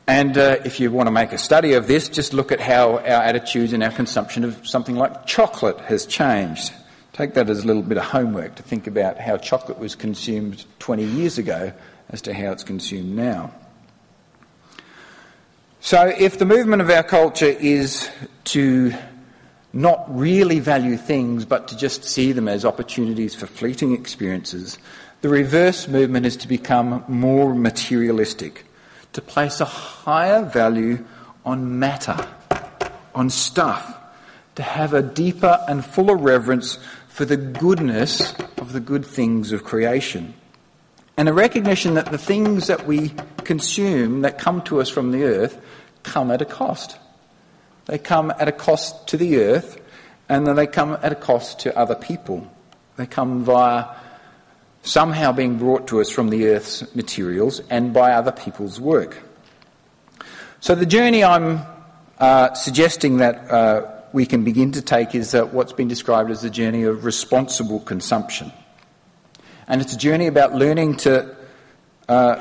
[0.06, 2.98] And uh, if you want to make a study of this, just look at how
[2.98, 6.72] our attitudes and our consumption of something like chocolate has changed.
[7.12, 10.64] Take that as a little bit of homework to think about how chocolate was consumed
[10.78, 11.72] 20 years ago
[12.08, 13.52] as to how it's consumed now.
[15.80, 18.10] So, if the movement of our culture is
[18.44, 18.92] to
[19.72, 24.78] not really value things but to just see them as opportunities for fleeting experiences,
[25.20, 28.64] the reverse movement is to become more materialistic,
[29.12, 31.04] to place a higher value
[31.44, 32.16] on matter,
[33.14, 33.96] on stuff,
[34.54, 36.78] to have a deeper and fuller reverence
[37.08, 40.34] for the goodness of the good things of creation.
[41.16, 43.12] And a recognition that the things that we
[43.44, 45.60] consume that come to us from the earth
[46.02, 46.96] come at a cost.
[47.90, 49.76] They come at a cost to the earth,
[50.28, 52.48] and then they come at a cost to other people.
[52.94, 53.96] They come via
[54.84, 59.18] somehow being brought to us from the earth's materials and by other people's work.
[60.60, 61.62] So the journey I'm
[62.20, 66.42] uh, suggesting that uh, we can begin to take is uh, what's been described as
[66.42, 68.52] the journey of responsible consumption.
[69.66, 71.34] And it's a journey about learning to
[72.08, 72.40] uh,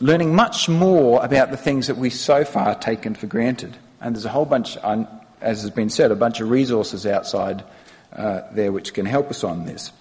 [0.00, 3.78] learning much more about the things that we so far taken for granted.
[4.02, 7.64] And there's a whole bunch, as has been said, a bunch of resources outside
[8.12, 9.92] uh, there which can help us on this.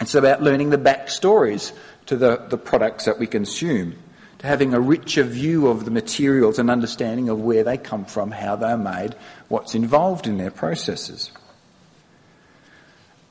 [0.00, 1.72] It's about learning the backstories
[2.06, 3.96] to the, the products that we consume,
[4.40, 8.32] to having a richer view of the materials and understanding of where they come from,
[8.32, 9.14] how they're made,
[9.48, 11.30] what's involved in their processes.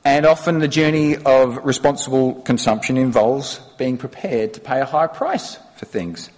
[0.04, 5.58] And often the journey of responsible consumption involves being prepared to pay a high price
[5.76, 6.30] for things,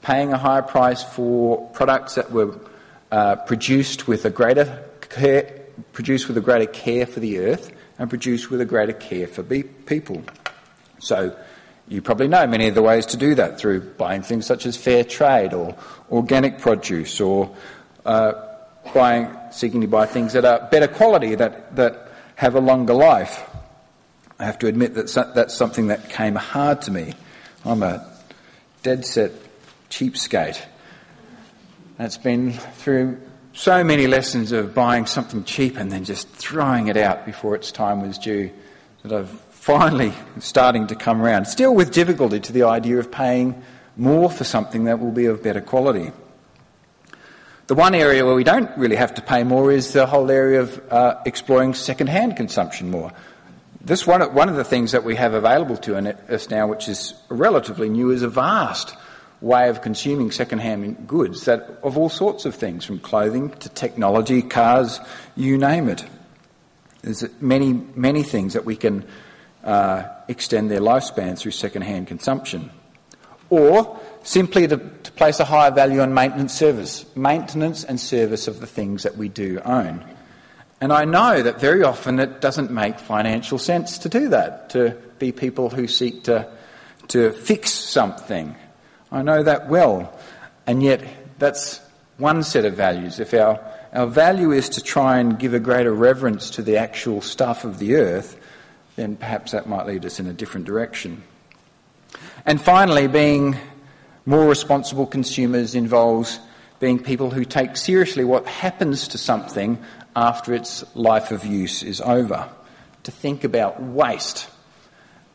[0.00, 2.58] paying a higher price for products that were
[3.12, 5.60] uh, produced with a greater care,
[5.92, 9.42] produced with a greater care for the earth, and produced with a greater care for
[9.42, 10.22] be- people.
[10.98, 11.36] So
[11.88, 14.78] you probably know many of the ways to do that through buying things such as
[14.78, 15.76] fair trade or
[16.10, 17.54] organic produce or
[18.06, 18.32] uh,
[18.94, 23.46] buying, seeking to buy things that are better quality, that, that have a longer life.
[24.38, 27.12] I have to admit that that's something that came hard to me.
[27.64, 28.10] I'm a
[28.82, 29.32] dead set
[29.90, 30.60] cheapskate.
[31.98, 33.20] It's been through
[33.52, 37.70] so many lessons of buying something cheap and then just throwing it out before its
[37.70, 38.50] time was due
[39.02, 39.30] that I've
[39.62, 41.44] finally starting to come around.
[41.44, 43.62] Still with difficulty to the idea of paying
[43.96, 46.10] more for something that will be of better quality.
[47.68, 50.62] The one area where we don't really have to pay more is the whole area
[50.62, 53.12] of uh, exploring second-hand consumption more.
[53.80, 55.96] This one, one of the things that we have available to
[56.28, 58.96] us now, which is relatively new, is a vast
[59.42, 64.40] way of consuming second-hand goods that of all sorts of things, from clothing to technology,
[64.40, 65.00] cars,
[65.36, 66.04] you name it.
[67.02, 69.04] There's many, many things that we can
[69.64, 72.70] uh, extend their lifespan through second-hand consumption.
[73.50, 78.60] Or simply to, to place a higher value on maintenance service, maintenance and service of
[78.60, 80.04] the things that we do own.
[80.80, 84.96] And I know that very often it doesn't make financial sense to do that, to
[85.18, 86.48] be people who seek to,
[87.08, 88.56] to fix something
[89.12, 90.18] I know that well.
[90.66, 91.04] And yet,
[91.38, 91.80] that's
[92.16, 93.20] one set of values.
[93.20, 93.60] If our,
[93.92, 97.78] our value is to try and give a greater reverence to the actual stuff of
[97.78, 98.40] the earth,
[98.96, 101.22] then perhaps that might lead us in a different direction.
[102.46, 103.56] And finally, being
[104.24, 106.40] more responsible consumers involves
[106.80, 109.78] being people who take seriously what happens to something
[110.16, 112.48] after its life of use is over.
[113.04, 114.48] To think about waste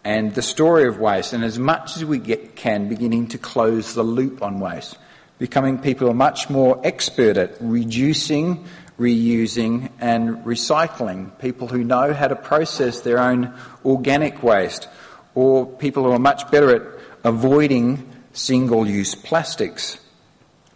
[0.07, 3.93] and the story of waste, and as much as we get, can, beginning to close
[3.93, 4.97] the loop on waste,
[5.37, 8.65] becoming people are much more expert at reducing,
[8.97, 11.37] reusing, and recycling.
[11.39, 13.53] People who know how to process their own
[13.83, 14.87] organic waste,
[15.35, 16.83] or people who are much better at
[17.25, 19.99] avoiding single use plastics.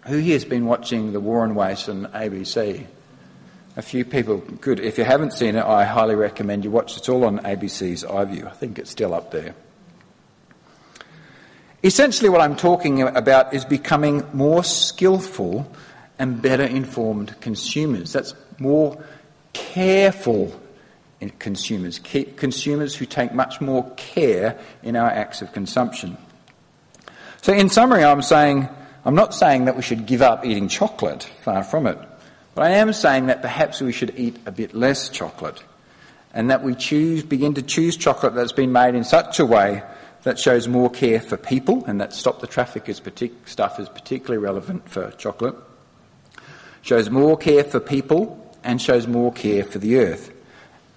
[0.07, 2.85] Who here has been watching The War on Waste on ABC?
[3.77, 4.37] A few people.
[4.37, 4.79] Good.
[4.81, 6.97] If you haven't seen it, I highly recommend you watch it.
[6.97, 8.45] It's all on ABC's iView.
[8.45, 9.55] I think it's still up there.
[11.83, 15.71] Essentially, what I'm talking about is becoming more skillful
[16.19, 18.13] and better informed consumers.
[18.13, 19.01] That's more
[19.53, 20.61] careful
[21.39, 26.17] consumers, consumers who take much more care in our acts of consumption.
[27.41, 28.67] So, in summary, I'm saying,
[29.05, 31.97] I'm not saying that we should give up eating chocolate, far from it,
[32.55, 35.63] but I am saying that perhaps we should eat a bit less chocolate
[36.33, 39.83] and that we choose, begin to choose chocolate that's been made in such a way
[40.23, 43.89] that shows more care for people, and that stop the traffic is partic- stuff is
[43.89, 45.55] particularly relevant for chocolate,
[46.81, 50.31] shows more care for people and shows more care for the earth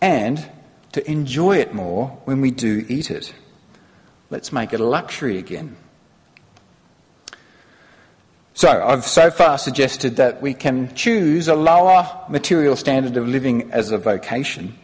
[0.00, 0.46] and
[0.92, 3.34] to enjoy it more when we do eat it.
[4.30, 5.76] Let's make it a luxury again.
[8.56, 13.72] So, I've so far suggested that we can choose a lower material standard of living
[13.72, 14.78] as a vocation,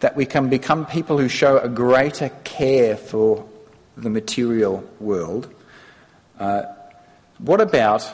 [0.00, 3.48] that we can become people who show a greater care for
[3.96, 5.48] the material world.
[6.38, 6.64] Uh,
[7.38, 8.06] what about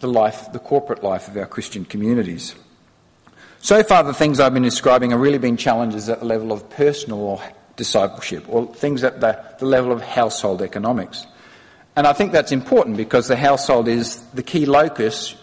[0.00, 2.54] the life, the corporate life of our Christian communities?
[3.60, 6.68] So far, the things I've been describing have really been challenges at the level of
[6.68, 7.42] personal
[7.76, 11.26] discipleship or things at the, the level of household economics.
[12.00, 15.34] And I think that's important because the household is the key locus,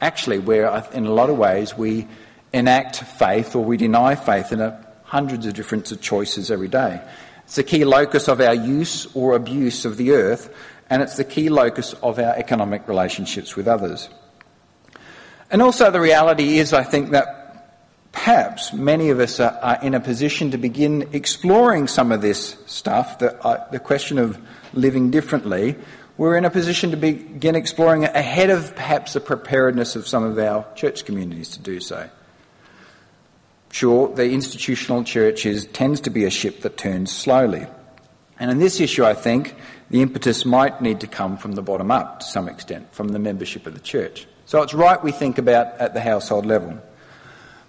[0.00, 2.06] actually, where in a lot of ways we
[2.52, 7.00] enact faith or we deny faith in a, hundreds of different choices every day.
[7.42, 10.54] It's the key locus of our use or abuse of the earth,
[10.88, 14.08] and it's the key locus of our economic relationships with others.
[15.50, 17.44] And also, the reality is, I think, that
[18.12, 22.56] perhaps many of us are, are, in a position to begin exploring some of this
[22.66, 24.38] stuff, the, uh, the question of
[24.72, 25.76] living differently.
[26.16, 30.38] We're in a position to begin exploring ahead of perhaps the preparedness of some of
[30.38, 32.08] our church communities to do so.
[33.72, 37.66] Sure, the institutional church is, tends to be a ship that turns slowly.
[38.38, 39.56] And in this issue, I think
[39.90, 43.18] the impetus might need to come from the bottom up to some extent, from the
[43.18, 44.28] membership of the church.
[44.46, 46.80] So it's right we think about at the household level.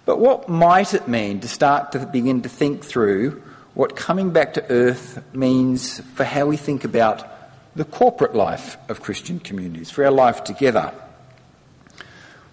[0.04, 3.42] But what might it mean to start to begin to think through
[3.74, 7.35] what coming back to earth means for how we think about
[7.76, 10.92] the corporate life of Christian communities, for our life together?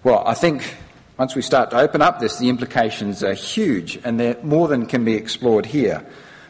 [0.04, 0.76] Well, I think
[1.16, 4.84] once we start to open up this, the implications are huge and they're more than
[4.86, 6.04] can be explored here.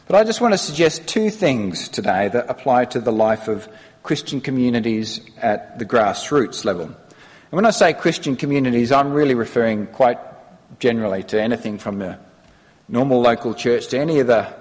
[0.06, 3.68] But I just want to suggest two things today that apply to the life of
[4.02, 6.86] Christian communities at the grassroots level.
[6.86, 10.18] And when I say Christian communities, I'm really referring quite
[10.80, 12.18] generally to anything from the
[12.88, 14.52] normal local church to any of the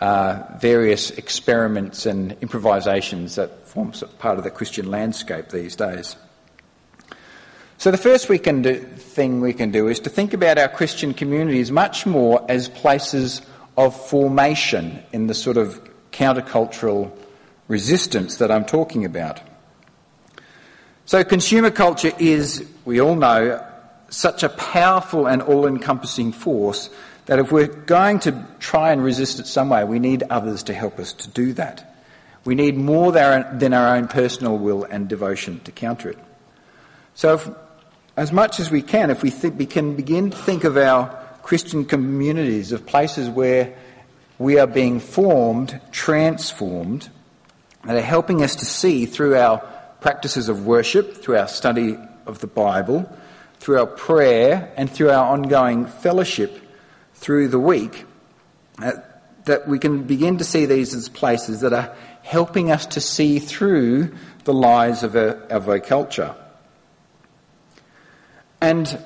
[0.00, 6.16] uh, various experiments and improvisations that form part of the Christian landscape these days.
[7.76, 11.14] So the first we do, thing we can do is to think about our Christian
[11.14, 13.42] communities much more as places
[13.76, 15.80] of formation in the sort of
[16.12, 17.10] countercultural
[17.68, 19.40] resistance that I'm talking about.
[21.06, 23.64] So consumer culture is, we all know,
[24.10, 26.90] such a powerful and all encompassing force
[27.30, 30.74] that if we're going to try and resist it some way, we need others to
[30.74, 31.94] help us to do that.
[32.44, 36.18] We need more than our own personal will and devotion to counter it.
[37.14, 37.48] So, if,
[38.16, 41.06] as much as we can, if we, th- we can begin to think of our
[41.44, 43.78] Christian communities, of places where
[44.40, 47.10] we are being formed, transformed,
[47.84, 49.58] that are helping us to see through our
[50.00, 53.08] practices of worship, through our study of the Bible,
[53.60, 56.60] through our prayer and through our ongoing fellowship
[57.20, 58.06] through the week,
[58.82, 58.92] uh,
[59.44, 63.38] that we can begin to see these as places that are helping us to see
[63.38, 64.12] through
[64.44, 66.34] the lies of our, of our culture.
[68.60, 68.98] And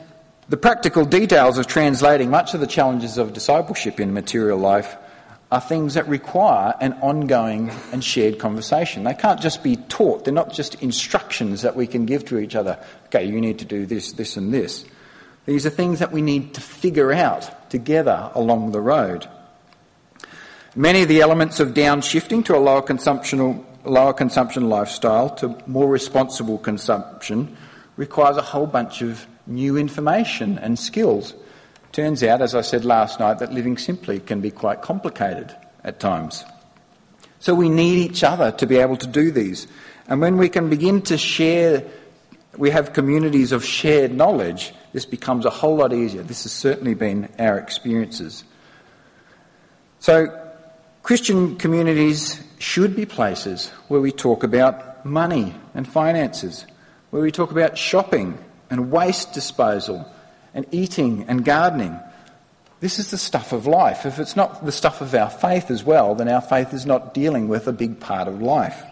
[0.48, 4.96] the practical details of translating much of the challenges of discipleship in material life
[5.50, 9.04] are things that require an ongoing and shared conversation.
[9.04, 12.54] They can't just be taught, they're not just instructions that we can give to each
[12.54, 12.78] other.
[13.06, 14.84] Okay, you need to do this, this, and this.
[15.46, 19.28] These are things that we need to figure out together along the road.
[20.74, 25.88] Many of the elements of downshifting to a lower consumption, lower consumption lifestyle to more
[25.88, 27.56] responsible consumption
[27.98, 31.34] requires a whole bunch of new information and skills
[31.94, 35.54] Turns out, as I said last night, that living simply can be quite complicated
[35.84, 36.44] at times.
[37.38, 39.68] So we need each other to be able to do these.
[40.08, 41.84] And when we can begin to share,
[42.58, 46.22] we have communities of shared knowledge, this becomes a whole lot easier.
[46.22, 48.44] This has certainly been our experiences.
[49.98, 50.40] So,
[51.02, 56.64] Christian communities should be places where we talk about money and finances,
[57.10, 58.38] where we talk about shopping
[58.70, 60.10] and waste disposal
[60.54, 61.98] and eating and gardening.
[62.80, 64.06] This is the stuff of life.
[64.06, 67.14] If it's not the stuff of our faith as well, then our faith is not
[67.14, 68.82] dealing with a big part of life.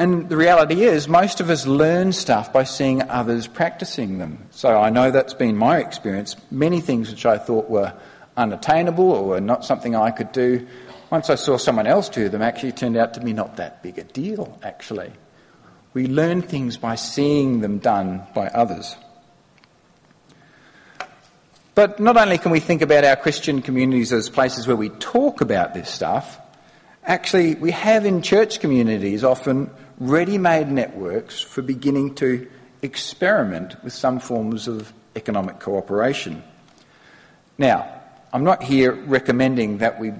[0.00, 4.46] And the reality is, most of us learn stuff by seeing others practicing them.
[4.50, 6.36] So I know that's been my experience.
[6.50, 7.92] Many things which I thought were
[8.34, 10.66] unattainable or were not something I could do,
[11.10, 13.98] once I saw someone else do them, actually turned out to be not that big
[13.98, 15.12] a deal, actually.
[15.92, 18.96] We learn things by seeing them done by others.
[21.74, 25.42] But not only can we think about our Christian communities as places where we talk
[25.42, 26.40] about this stuff,
[27.04, 29.68] actually, we have in church communities often
[30.00, 32.48] ready made networks for beginning to
[32.82, 36.42] experiment with some forms of economic cooperation.
[37.58, 37.88] Now,
[38.32, 40.12] I'm not here recommending that we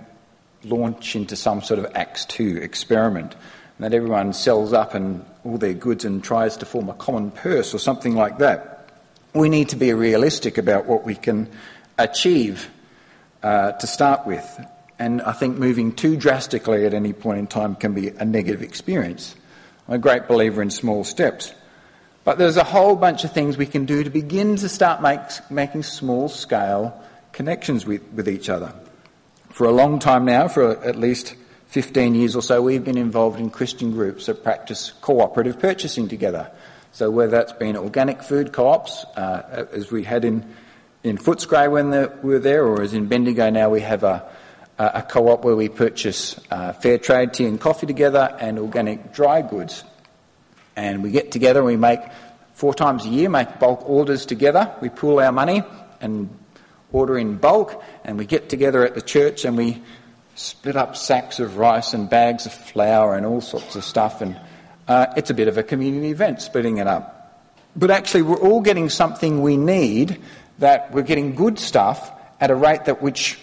[0.63, 3.35] launch into some sort of Acts 2 experiment,
[3.81, 7.75] that everyone sells up and all their goods and tries to form a common purse
[7.75, 8.81] or something like that
[9.35, 11.49] we need to be realistic about what we can
[11.99, 12.71] achieve
[13.43, 14.67] uh, to start with.
[14.99, 18.63] And I think moving too drastically at any point in time can be a negative
[18.63, 19.35] experience.
[19.91, 21.53] I'm a great believer in small steps.
[22.23, 25.03] But there's a whole bunch of things we can do to begin to start
[25.51, 28.73] making small scale connections with, with each other.
[29.49, 31.35] For a long time now, for at least
[31.71, 36.53] 15 years or so, we've been involved in Christian groups that practice cooperative purchasing together.
[36.93, 40.55] So whether that's been organic food co-ops, uh, as we had in,
[41.03, 44.31] in Footscray when the, we were there, or as in Bendigo now we have a,
[44.81, 49.43] a co-op where we purchase uh, fair trade tea and coffee together and organic dry
[49.43, 49.85] goods.
[50.75, 52.01] And we get together and we make
[52.55, 54.75] four times a year, make bulk orders together.
[54.81, 55.63] We pool our money
[56.01, 56.31] and
[56.93, 59.83] order in bulk and we get together at the church and we
[60.35, 64.41] split up sacks of rice and bags of flour and all sorts of stuff and
[64.89, 67.21] uh, it's a bit of a community event, splitting it up.
[67.77, 70.21] But actually, we're all getting something we need,
[70.59, 72.11] that we're getting good stuff
[72.41, 73.39] at a rate that which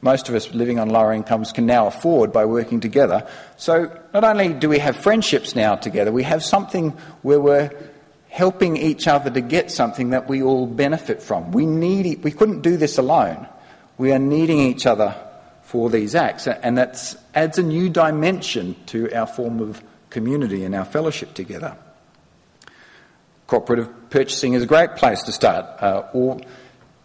[0.00, 3.28] most of us living on lower incomes can now afford by working together.
[3.56, 6.90] So not only do we have friendships now together, we have something
[7.22, 7.70] where we're
[8.28, 11.50] helping each other to get something that we all benefit from.
[11.50, 13.48] We need we couldn't do this alone.
[13.96, 15.16] We are needing each other
[15.62, 20.74] for these acts, and that adds a new dimension to our form of community and
[20.74, 21.76] our fellowship together.
[23.46, 26.40] Cooperative purchasing is a great place to start, uh, or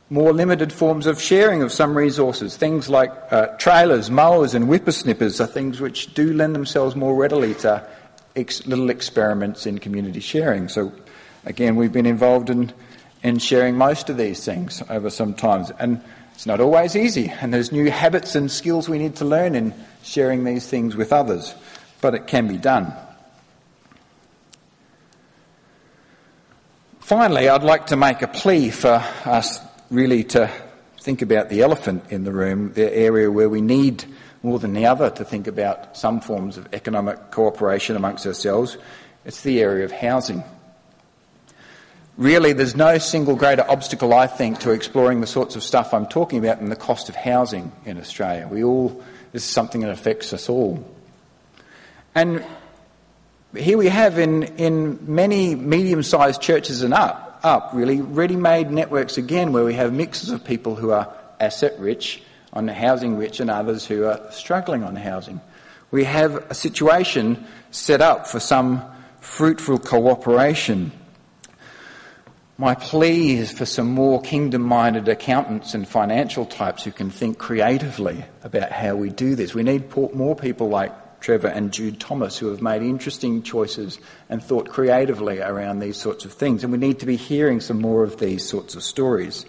[0.10, 2.56] more limited forms of sharing of some resources.
[2.56, 7.54] Things like uh, trailers, mowers, and whippersnippers are things which do lend themselves more readily
[7.56, 7.88] to
[8.36, 10.68] ex- little experiments in community sharing.
[10.68, 10.92] So,
[11.46, 12.72] again, we've been involved in,
[13.24, 15.72] in sharing most of these things over some times.
[15.80, 16.02] And
[16.34, 19.74] it's not always easy, and there's new habits and skills we need to learn in
[20.04, 21.56] sharing these things with others
[22.04, 22.94] but it can be done.
[27.00, 29.60] Finally, I'd like to make a plea for us
[29.94, 30.50] really to
[31.00, 34.04] think about the elephant in the room, the area where we need
[34.42, 38.76] more than the other to think about some forms of economic cooperation amongst ourselves.
[39.24, 40.44] It's the area of housing.
[42.18, 46.08] Really, there's no single greater obstacle, I think, to exploring the sorts of stuff I'm
[46.08, 48.48] talking about than the cost of housing in Australia.
[48.48, 50.84] We all, this is something that affects us all.
[52.16, 52.44] And
[53.56, 58.72] here we have in, in many medium sized churches and up, up, really, ready made
[58.72, 62.24] networks again where we have mixes of people who are asset rich,
[62.54, 65.42] on the housing rich, and others who are struggling on housing.
[65.92, 68.84] We have a situation set up for some
[69.20, 70.92] fruitful cooperation.
[72.58, 77.40] My plea is for some more kingdom minded accountants and financial types who can think
[77.40, 79.56] creatively about how we do this.
[79.56, 80.94] We need more people like
[81.24, 83.98] Trevor and Jude Thomas, who have made interesting choices
[84.28, 86.64] and thought creatively around these sorts of things.
[86.64, 89.46] And we need to be hearing some more of these sorts of stories.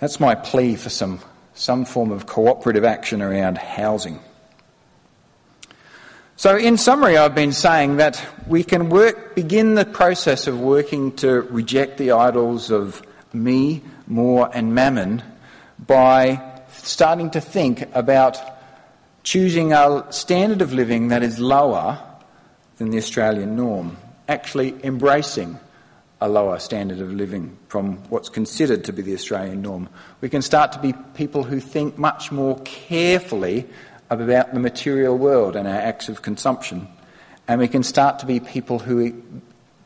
[0.00, 1.20] That's my plea for some,
[1.54, 4.18] some form of cooperative action around housing.
[6.34, 11.12] So, in summary, I've been saying that we can work, begin the process of working
[11.18, 15.22] to reject the idols of me, more, and mammon
[15.78, 18.53] by starting to think about
[19.24, 21.98] choosing a standard of living that is lower
[22.76, 23.96] than the Australian norm,
[24.28, 25.58] actually embracing
[26.20, 29.88] a lower standard of living from what's considered to be the Australian norm.
[30.20, 33.66] We can start to be people who think much more carefully
[34.10, 36.86] about the material world and our acts of consumption.
[37.48, 39.22] And we can start to be people who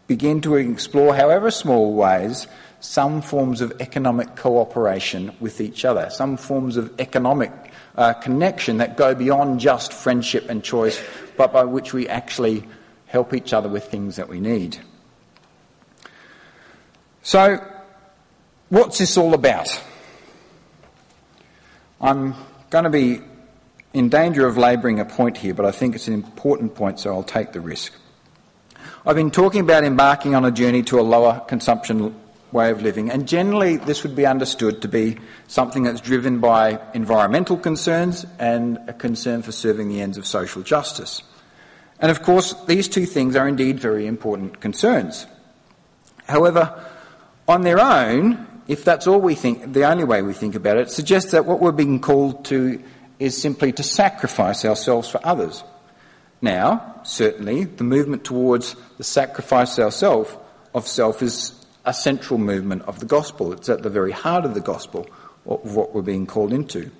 [0.07, 2.47] begin to explore, however small ways,
[2.81, 7.53] some forms of economic cooperation with each other, some forms of economic
[7.99, 11.03] uh, connection that go beyond just friendship and choice,
[11.37, 12.65] but by which we actually
[13.07, 14.79] help each other with things that we need.
[17.23, 17.63] So,
[18.69, 19.83] what's this all about?
[22.01, 22.37] I'm
[22.71, 23.21] going to be
[23.93, 27.13] in danger of labouring a point here, but I think it's an important point, so
[27.13, 27.93] I'll take the risk.
[29.05, 32.15] I've been talking about embarking on a journey to a lower consumption
[32.53, 36.81] way of living, and generally this would be understood to be something that's driven by
[36.95, 41.23] environmental concerns and a concern for serving the ends of social justice.
[42.01, 45.27] And of course, these two things are indeed very important concerns.
[46.29, 46.85] However,
[47.47, 50.91] on their own, if that's all we think, the only way we think about it,
[50.91, 52.83] suggests that what we're being called to
[53.19, 55.65] is simply to sacrifice ourselves for others.
[56.41, 59.93] Now, certainly, the movement towards the sacrifice of
[60.87, 61.58] self is
[61.89, 63.51] a central movement of the gospel.
[63.55, 65.09] It's at the very heart of the gospel
[65.47, 66.91] of what we're being called into.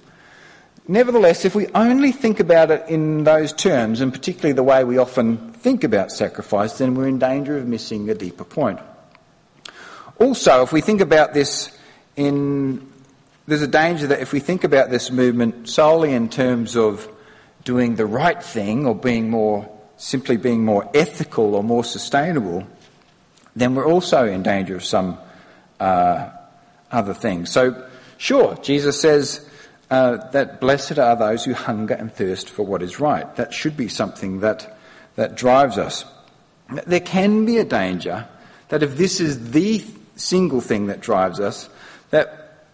[0.89, 4.97] Nevertheless, if we only think about it in those terms, and particularly the way we
[4.97, 8.81] often think about sacrifice, then we're in danger of missing a deeper point.
[10.19, 11.71] Also, if we think about this
[12.17, 12.91] in,
[13.47, 17.07] there's a danger that if we think about this movement solely in terms of
[17.63, 19.69] doing the right thing or being more,
[19.99, 22.67] simply being more ethical or more sustainable,
[23.61, 25.19] then we're also in danger of some
[25.81, 26.31] uh,
[26.91, 27.51] other things.
[27.51, 29.49] So, sure, Jesus says
[29.91, 33.35] uh, that blessed are those who hunger and thirst for what is right.
[33.37, 34.79] That should be something that,
[35.17, 36.05] that drives us.
[36.87, 38.29] There can be a danger
[38.69, 39.85] that if this is the
[40.17, 41.69] single thing that drives us,
[42.11, 42.65] that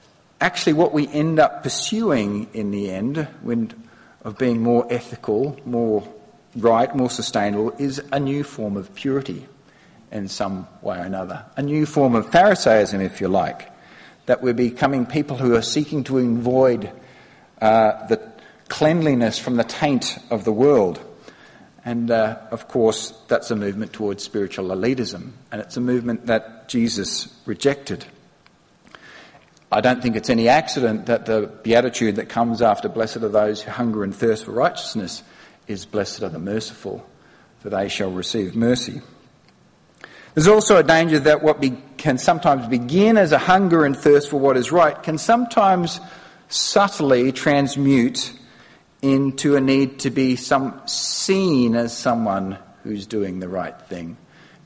[0.41, 3.73] actually what we end up pursuing in the end, when
[4.23, 6.09] of being more ethical, more
[6.57, 9.47] right, more sustainable, is a new form of purity
[10.15, 11.45] in some way or another.
[11.57, 13.71] A new form of Pharisaism, if you like,
[14.27, 16.91] that we're becoming people who are seeking to avoid
[17.61, 18.33] uh, the
[18.69, 21.05] cleanliness from the taint of the world.
[21.85, 26.69] And uh, of course, that's a movement towards spiritual elitism, and it's a movement that
[26.69, 28.07] Jesus rejected.
[29.71, 33.61] I don't think it's any accident that the beatitude that comes after blessed are those
[33.61, 35.23] who hunger and thirst for righteousness
[35.67, 37.05] is blessed are the merciful,
[37.59, 39.03] for they shall receive mercy.
[40.35, 44.31] There's also a danger that what be, can sometimes begin as a hunger and thirst
[44.31, 46.01] for what is right can sometimes
[46.49, 48.33] subtly transmute
[49.01, 54.17] into a need to be some, seen as someone who's doing the right thing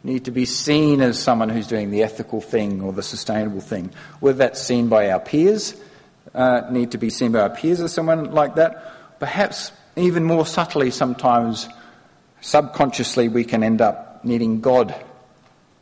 [0.04, 3.90] need to be seen as someone who's doing the ethical thing or the sustainable thing.
[4.20, 5.74] Whether that's seen by our peers,
[6.34, 9.18] uh, need to be seen by our peers as someone like that.
[9.18, 11.68] Perhaps even more subtly, sometimes
[12.40, 14.94] subconsciously, we can end up needing God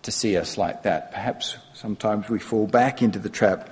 [0.07, 1.13] to see us like that.
[1.13, 3.69] Perhaps sometimes we fall back into the trap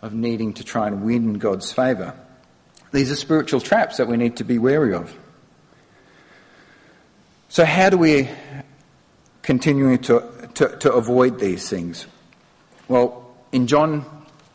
[0.00, 2.14] of needing to try and win God's favour.
[2.92, 5.14] These are spiritual traps that we need to be wary of.
[7.50, 8.30] So, how do we
[9.42, 12.06] continuing to, to, to avoid these things?
[12.88, 14.06] Well, in John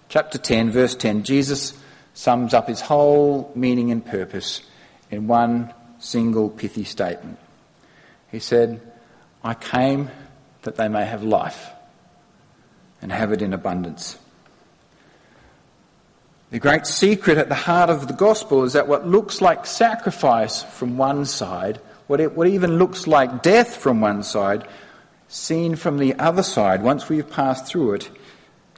[0.09, 1.79] chapter 10, verse 10, Jesus
[2.15, 4.63] sums up his whole meaning and purpose
[5.11, 7.37] in one single pithy statement.
[8.31, 8.81] He said,
[9.43, 10.09] I came
[10.63, 11.69] that they may have life
[13.01, 14.17] and have it in abundance.
[16.51, 20.63] The great secret at the heart of the gospel is that what looks like sacrifice
[20.63, 21.79] from one side
[22.09, 24.67] what, it, what even looks like death from one side,
[25.27, 28.09] seen from the other side, once we've passed through it,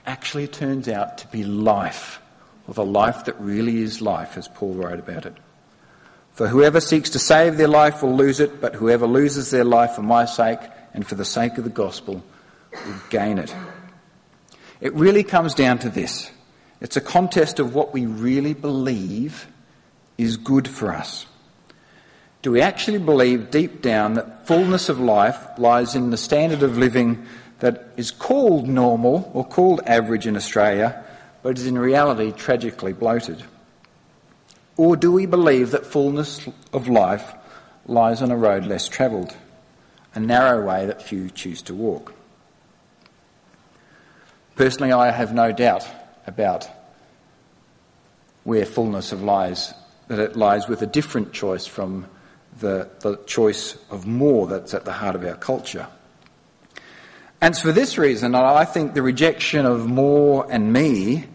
[0.06, 2.20] actually turns out to be life,
[2.68, 5.38] or the life that really is life, as Paul wrote about it.
[6.34, 9.92] For whoever seeks to save their life will lose it, but whoever loses their life
[9.92, 10.60] for my sake
[10.94, 12.24] and for the sake of the gospel
[12.72, 13.54] will gain it.
[14.80, 16.32] It really comes down to this
[16.82, 19.48] it's a contest of what we really believe
[20.18, 21.28] is good for us.
[22.42, 26.80] Do we actually believe deep down that fullness of life lies in the standard of
[26.80, 27.24] living
[27.60, 31.04] that is called normal or called average in Australia,
[31.44, 33.44] but is in reality tragically bloated?
[34.76, 37.32] Or do we believe that fullness of life
[37.86, 39.36] lies on a road less travelled,
[40.14, 42.14] a narrow way that few choose to walk?
[44.56, 45.88] Personally, I have no doubt
[46.28, 46.70] about
[48.44, 49.74] where fullness of lies,
[50.08, 52.08] that it lies with a different choice from
[52.60, 55.88] the, the choice of more that's at the heart of our culture.
[57.40, 61.26] And for this reason I think the rejection of more and me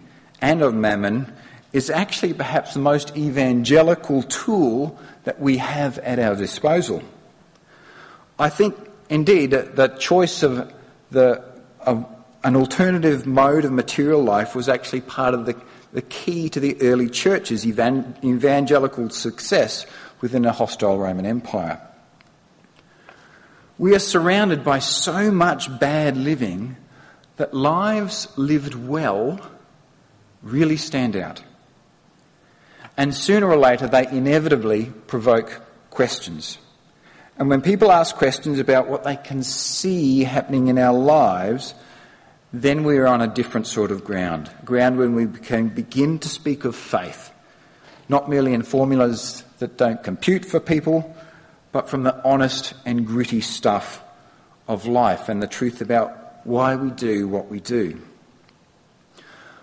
[0.41, 1.33] and of mammon
[1.72, 7.03] is actually perhaps the most evangelical tool that we have at our disposal.
[8.39, 8.76] I think,
[9.09, 10.72] indeed, that the choice of,
[11.11, 11.43] the,
[11.80, 12.07] of
[12.45, 15.57] an alternative mode of material life was actually part of the,
[15.93, 19.87] the key to the early church's evan- evangelical success
[20.20, 21.80] within a hostile Roman Empire.
[23.78, 26.76] We are surrounded by so much bad living
[27.37, 29.41] that lives lived well
[30.43, 31.43] really stand out.
[32.97, 36.59] And sooner or later, they inevitably provoke questions.
[37.39, 41.74] And when people ask questions about what they can see happening in our lives,
[42.53, 44.51] then we are on a different sort of ground.
[44.64, 47.30] Ground when we can begin to speak of faith,
[48.09, 51.14] not merely in formulas that don't compute for people,
[51.72, 54.03] but from the honest and gritty stuff
[54.66, 58.01] of life and the truth about why we do what we do.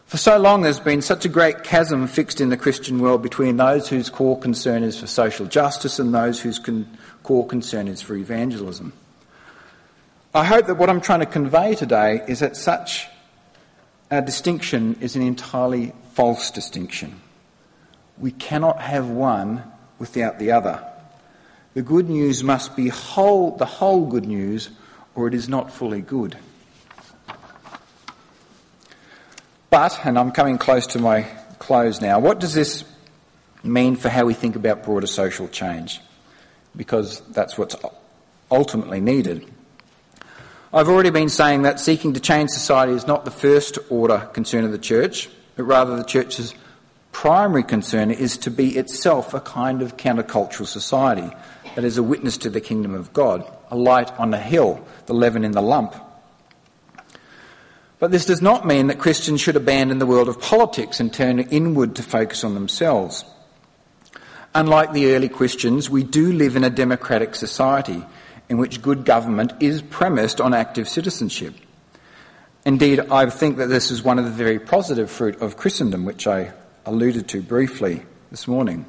[0.06, 3.58] For so long, there's been such a great chasm fixed in the Christian world between
[3.58, 6.88] those whose core concern is for social justice and those whose con-
[7.24, 8.94] core concern is for evangelism.
[10.36, 13.08] I hope that what I'm trying to convey today is that such
[14.12, 17.22] a distinction is an entirely false distinction.
[18.18, 19.64] We cannot have one
[20.00, 20.86] without the other.
[21.74, 24.70] The good news must be whole, the whole good news,
[25.16, 26.38] or it is not fully good.
[29.70, 31.24] But, and I'm coming close to my
[31.58, 32.84] close now, what does this
[33.64, 36.00] mean for how we think about broader social change?
[36.76, 37.76] Because that's what's
[38.50, 39.48] ultimately needed.
[40.74, 44.64] I've already been saying that seeking to change society is not the first order concern
[44.64, 46.56] of the church, but rather the church's
[47.12, 51.32] primary concern is to be itself a kind of countercultural society
[51.76, 55.14] that is a witness to the kingdom of God, a light on the hill, the
[55.14, 55.96] leaven in the lump.
[58.00, 61.40] But this does not mean that Christians should abandon the world of politics and turn
[61.40, 63.24] inward to focus on themselves.
[64.56, 68.06] Unlike the early Christians, we do live in a democratic society
[68.50, 71.56] in which good government is premised on active citizenship.
[72.64, 76.28] Indeed, I think that this is one of the very positive fruit of Christendom, which
[76.28, 76.54] I
[76.86, 78.86] alluded to briefly this morning.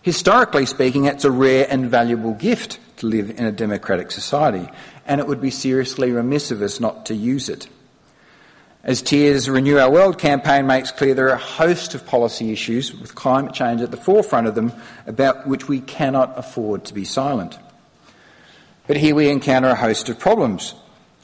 [0.00, 4.68] Historically speaking, it's a rare and valuable gift to live in a democratic society,
[5.06, 7.68] and it would be seriously remiss of us not to use it.
[8.84, 12.92] As TEAR's Renew Our World campaign makes clear, there are a host of policy issues
[12.92, 14.74] with climate change at the forefront of them
[15.06, 17.58] about which we cannot afford to be silent.
[18.86, 20.74] But here we encounter a host of problems.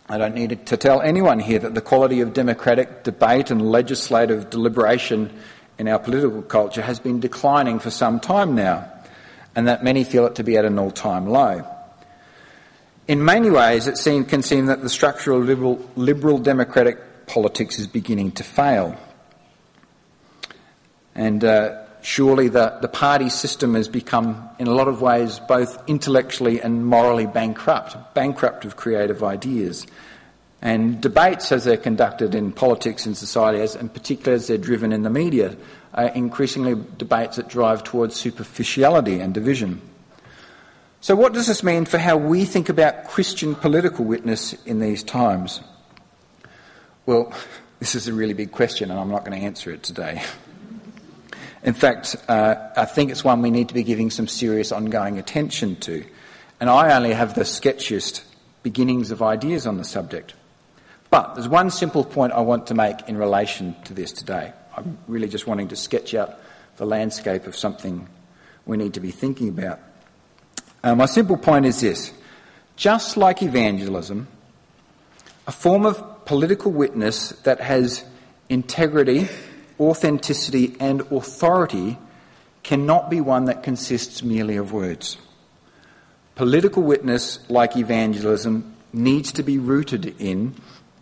[0.09, 4.49] I don't need to tell anyone here that the quality of democratic debate and legislative
[4.49, 5.31] deliberation
[5.79, 8.91] in our political culture has been declining for some time now,
[9.55, 11.63] and that many feel it to be at an all time low.
[13.07, 17.87] In many ways, it seem, can seem that the structural liberal, liberal democratic politics is
[17.87, 18.97] beginning to fail.
[21.15, 25.81] And uh, surely the, the party system has become, in a lot of ways, both
[25.89, 29.87] intellectually and morally bankrupt, bankrupt of creative ideas.
[30.61, 34.93] And debates, as they're conducted in politics and society, as, and particularly as they're driven
[34.93, 35.57] in the media,
[35.95, 39.81] are increasingly debates that drive towards superficiality and division.
[41.01, 45.03] So, what does this mean for how we think about Christian political witness in these
[45.03, 45.61] times?
[47.07, 47.33] Well,
[47.79, 50.23] this is a really big question, and I'm not going to answer it today.
[51.63, 55.19] In fact, uh, I think it's one we need to be giving some serious ongoing
[55.19, 56.05] attention to.
[56.59, 58.23] And I only have the sketchiest
[58.63, 60.35] beginnings of ideas on the subject.
[61.11, 64.53] But there's one simple point I want to make in relation to this today.
[64.77, 66.39] I'm really just wanting to sketch out
[66.77, 68.09] the landscape of something
[68.65, 69.81] we need to be thinking about.
[70.83, 72.13] Uh, my simple point is this
[72.77, 74.29] just like evangelism,
[75.47, 78.05] a form of political witness that has
[78.49, 79.27] integrity,
[79.81, 81.99] authenticity, and authority
[82.63, 85.17] cannot be one that consists merely of words.
[86.37, 90.55] Political witness, like evangelism, needs to be rooted in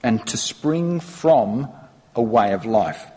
[0.02, 1.68] and to spring from
[2.16, 3.10] a way of life.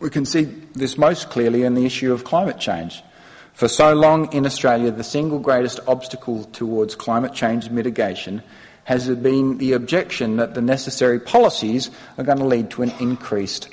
[0.00, 3.04] We can see this most clearly in the issue of climate change.
[3.52, 8.42] For so long in Australia, the single greatest obstacle towards climate change mitigation
[8.88, 13.68] has been the objection that the necessary policies are going to lead to an increased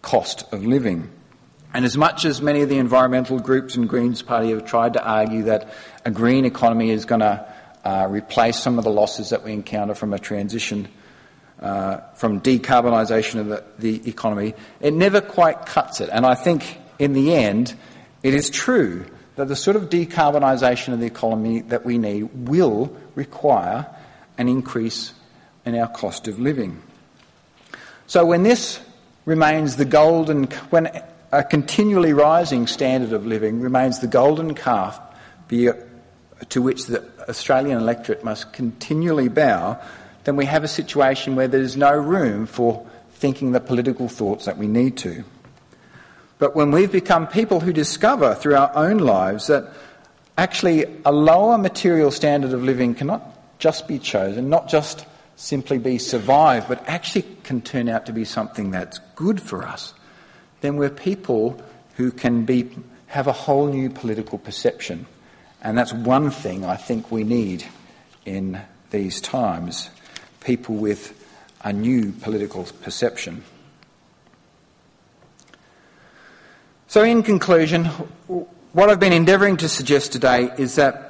[0.00, 1.10] cost of living.
[1.74, 5.04] And as much as many of the environmental groups and Greens Party have tried to
[5.04, 5.68] argue that
[6.06, 7.46] a green economy is going to
[7.84, 10.88] uh, replace some of the losses that we encounter from a transition
[11.60, 16.08] uh, from decarbonisation of the, the economy, it never quite cuts it.
[16.10, 17.74] And I think in the end,
[18.22, 19.04] it is true
[19.36, 23.86] that the sort of decarbonisation of the economy that we need will require
[24.38, 25.12] an increase
[25.64, 26.82] in our cost of living.
[28.06, 28.80] So when this
[29.24, 30.90] remains the golden, when
[31.32, 35.00] a continually rising standard of living remains the golden calf
[35.48, 39.80] to which the Australian electorate must continually bow,
[40.24, 44.58] then we have a situation where there's no room for thinking the political thoughts that
[44.58, 45.24] we need to.
[46.38, 49.72] But when we've become people who discover through our own lives that
[50.36, 53.33] actually a lower material standard of living cannot
[53.64, 55.06] just be chosen, not just
[55.36, 59.94] simply be survived, but actually can turn out to be something that's good for us,
[60.60, 61.58] then we're people
[61.96, 62.68] who can be,
[63.06, 65.06] have a whole new political perception.
[65.62, 67.64] And that's one thing I think we need
[68.26, 68.60] in
[68.90, 69.88] these times
[70.40, 71.18] people with
[71.62, 73.44] a new political perception.
[76.86, 77.86] So, in conclusion,
[78.74, 81.03] what I've been endeavouring to suggest today is that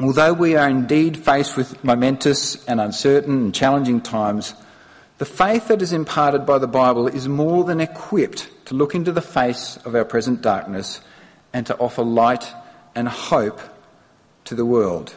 [0.00, 4.54] although we are indeed faced with momentous and uncertain and challenging times,
[5.18, 9.10] the faith that is imparted by the Bible is more than equipped to look into
[9.10, 11.00] the face of our present darkness
[11.52, 12.52] and to offer light
[12.94, 13.60] and hope
[14.44, 15.14] to the world,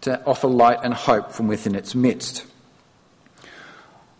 [0.00, 2.44] to offer light and hope from within its midst.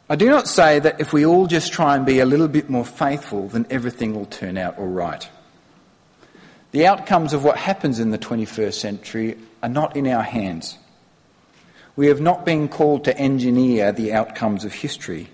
[0.09, 2.71] I do not say that if we all just try and be a little bit
[2.71, 5.29] more faithful, then everything will turn out all right.
[6.71, 10.77] The outcomes of what happens in the 21st century are not in our hands.
[11.97, 15.31] We have not been called to engineer the outcomes of history,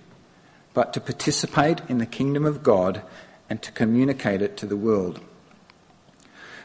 [0.74, 3.02] but to participate in the kingdom of God
[3.50, 5.20] and to communicate it to the world.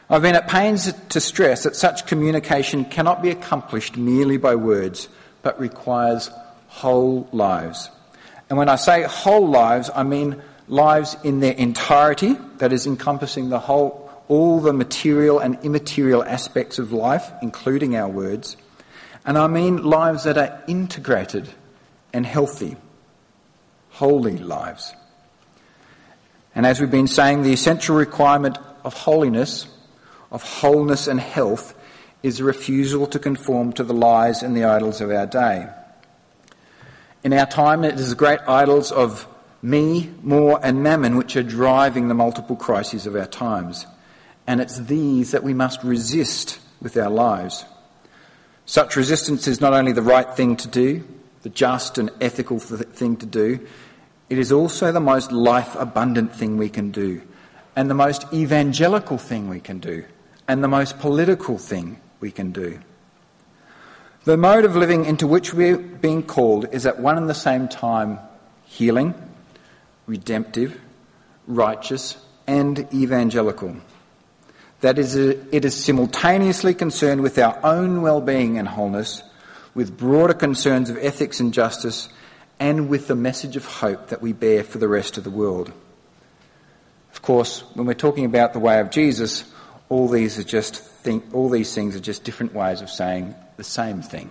[0.08, 5.08] I've been at pains to stress that such communication cannot be accomplished merely by words,
[5.42, 6.30] but requires
[6.68, 7.90] whole lives.
[8.48, 13.50] And when I say whole lives, I mean lives in their entirety, that is encompassing
[13.50, 13.99] the whole
[14.30, 18.56] all the material and immaterial aspects of life, including our words.
[19.26, 21.48] And I mean lives that are integrated
[22.12, 22.76] and healthy,
[23.90, 24.94] holy lives.
[26.54, 29.66] And as we've been saying, the essential requirement of holiness,
[30.30, 31.74] of wholeness and health,
[32.22, 35.68] is a refusal to conform to the lies and the idols of our day.
[37.24, 39.26] In our time, it is the great idols of
[39.60, 43.86] me, more, and mammon which are driving the multiple crises of our times
[44.50, 47.64] and it's these that we must resist with our lives.
[48.66, 51.04] Such resistance is not only the right thing to do,
[51.42, 53.64] the just and ethical thing to do,
[54.28, 57.22] it is also the most life abundant thing we can do,
[57.76, 60.04] and the most evangelical thing we can do,
[60.48, 62.80] and the most political thing we can do.
[64.24, 67.68] The mode of living into which we're being called is at one and the same
[67.68, 68.18] time
[68.64, 69.14] healing,
[70.08, 70.80] redemptive,
[71.46, 72.16] righteous,
[72.48, 73.76] and evangelical.
[74.80, 79.22] That is, uh, it is simultaneously concerned with our own well-being and wholeness,
[79.74, 82.08] with broader concerns of ethics and justice,
[82.58, 85.72] and with the message of hope that we bear for the rest of the world.
[87.12, 89.44] Of course, when we're talking about the way of Jesus,
[89.88, 93.64] all these are just think, all these things are just different ways of saying the
[93.64, 94.30] same thing.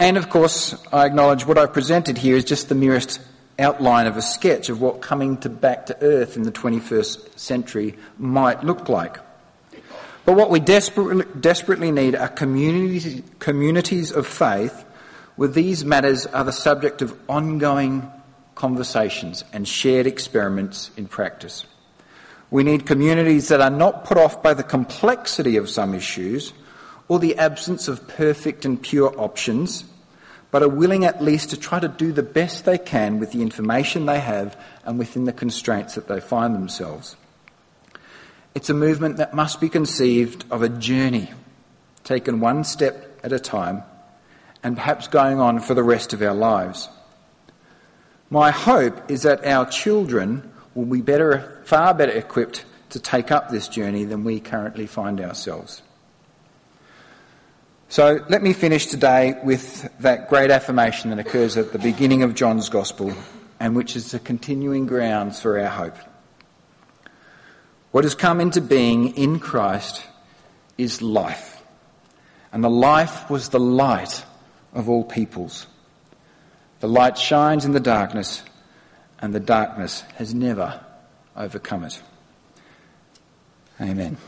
[0.00, 3.20] And of course, I acknowledge what I've presented here is just the merest
[3.58, 7.96] outline of a sketch of what coming to back to earth in the 21st century
[8.18, 9.18] might look like.
[10.24, 14.84] But what we desperately, desperately need are communities, communities of faith
[15.36, 18.10] where these matters are the subject of ongoing
[18.54, 21.64] conversations and shared experiments in practice.
[22.50, 26.52] We need communities that are not put off by the complexity of some issues
[27.06, 29.84] or the absence of perfect and pure options
[30.50, 33.42] but are willing at least to try to do the best they can with the
[33.42, 37.16] information they have and within the constraints that they find themselves.
[38.54, 41.30] It's a movement that must be conceived of a journey,
[42.02, 43.82] taken one step at a time,
[44.62, 46.88] and perhaps going on for the rest of our lives.
[48.30, 53.50] My hope is that our children will be better, far better equipped to take up
[53.50, 55.82] this journey than we currently find ourselves.
[57.90, 62.34] So let me finish today with that great affirmation that occurs at the beginning of
[62.34, 63.14] John's Gospel
[63.58, 65.96] and which is the continuing grounds for our hope.
[67.90, 70.04] What has come into being in Christ
[70.76, 71.62] is life,
[72.52, 74.22] and the life was the light
[74.74, 75.66] of all peoples.
[76.80, 78.42] The light shines in the darkness,
[79.18, 80.84] and the darkness has never
[81.34, 82.02] overcome it.
[83.80, 84.18] Amen.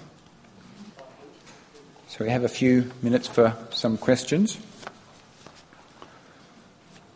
[2.20, 4.58] So we have a few minutes for some questions.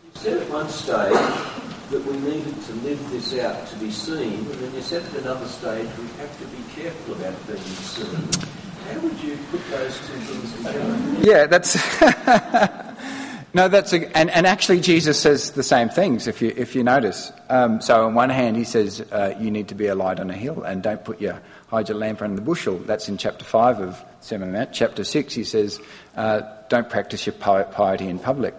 [0.03, 4.33] You said at one stage that we needed to live this out to be seen,
[4.33, 8.15] and then you said at another stage we have to be careful about being seen.
[8.89, 11.17] How would you put those two things together?
[11.21, 11.75] Yeah, that's.
[13.55, 16.83] no, that's a, and, and actually Jesus says the same things if you if you
[16.83, 17.31] notice.
[17.51, 20.31] Um, so on one hand he says uh, you need to be a light on
[20.31, 22.79] a hill and don't put your hide your lamp under the bushel.
[22.79, 25.79] That's in chapter five of Sermon on Mount, chapter 6, he says,
[26.17, 28.55] uh, don't practice your piety in public.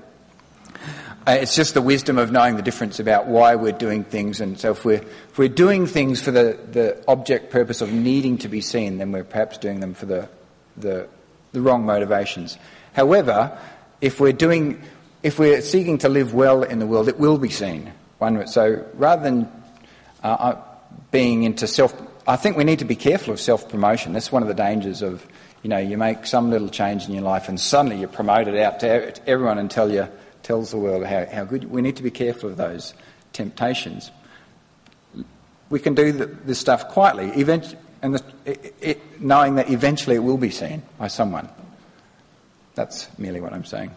[1.28, 4.40] Uh, it's just the wisdom of knowing the difference about why we're doing things.
[4.40, 8.38] And so if we're, if we're doing things for the, the object purpose of needing
[8.40, 10.30] to be seen, then we're perhaps doing them for the,
[10.78, 11.08] the,
[11.52, 12.60] the wrong motivations.
[12.94, 13.58] However,
[14.02, 14.80] if we're doing,
[15.24, 17.92] if we're seeking to live well in the world, it will be seen.
[18.20, 19.52] One, so rather than
[20.24, 20.62] uh, uh
[21.10, 21.94] being into self,
[22.28, 24.14] I think we need to be careful of self-promotion.
[24.14, 25.26] That's one of the dangers of,
[25.66, 28.82] you know, you make some little change in your life and suddenly you're promoted out
[28.82, 30.08] to everyone and tell you
[30.44, 31.72] tells the world how, how good.
[31.72, 32.94] We need to be careful of those
[33.34, 34.12] temptations.
[35.72, 40.18] We can do the, this stuff quietly, event, and the, it, it, knowing that eventually
[40.18, 41.50] it will be seen by someone.
[42.76, 43.90] That's merely what I'm saying.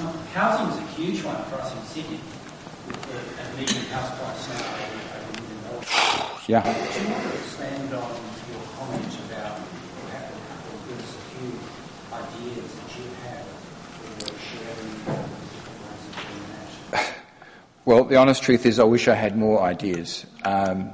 [0.00, 2.20] Um, housing is a huge one for us in Sydney,
[2.88, 6.46] with the median house price now over a million dollars.
[6.46, 6.62] Yeah.
[6.62, 8.20] Do you want to expand on
[8.52, 9.60] your comment about
[10.68, 11.52] or give us a few
[12.12, 13.48] ideas that you have
[17.88, 20.26] well, the honest truth is, I wish I had more ideas.
[20.44, 20.90] Um,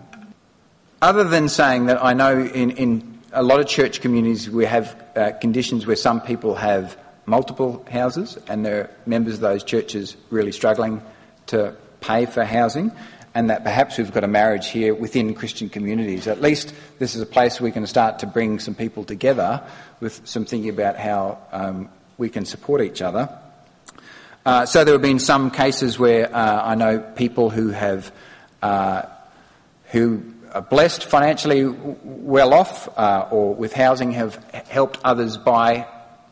[1.03, 5.03] other than saying that I know in, in a lot of church communities we have
[5.17, 10.53] uh, conditions where some people have multiple houses and are members of those churches really
[10.53, 11.03] struggling
[11.47, 12.93] to pay for housing
[13.35, 16.29] and that perhaps we've got a marriage here within Christian communities.
[16.29, 19.65] At least this is a place we can start to bring some people together
[19.99, 21.89] with some thinking about how um,
[22.19, 23.37] we can support each other.
[24.47, 28.13] Uh, so there have been some cases where uh, I know people who have
[28.61, 29.03] uh,
[29.87, 30.23] who
[30.53, 34.37] are blessed financially well off uh, or with housing have
[34.69, 35.87] helped others buy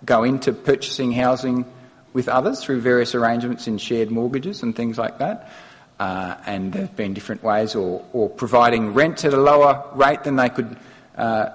[0.04, 1.64] go into purchasing housing
[2.12, 5.50] with others through various arrangements in shared mortgages and things like that.
[5.98, 10.24] Uh, and there have been different ways, or, or providing rent at a lower rate
[10.24, 10.76] than they could
[11.16, 11.48] uh,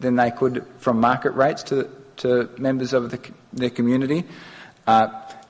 [0.00, 3.20] than they could from market rates to to members of the,
[3.54, 4.24] their community.
[4.86, 5.08] Uh,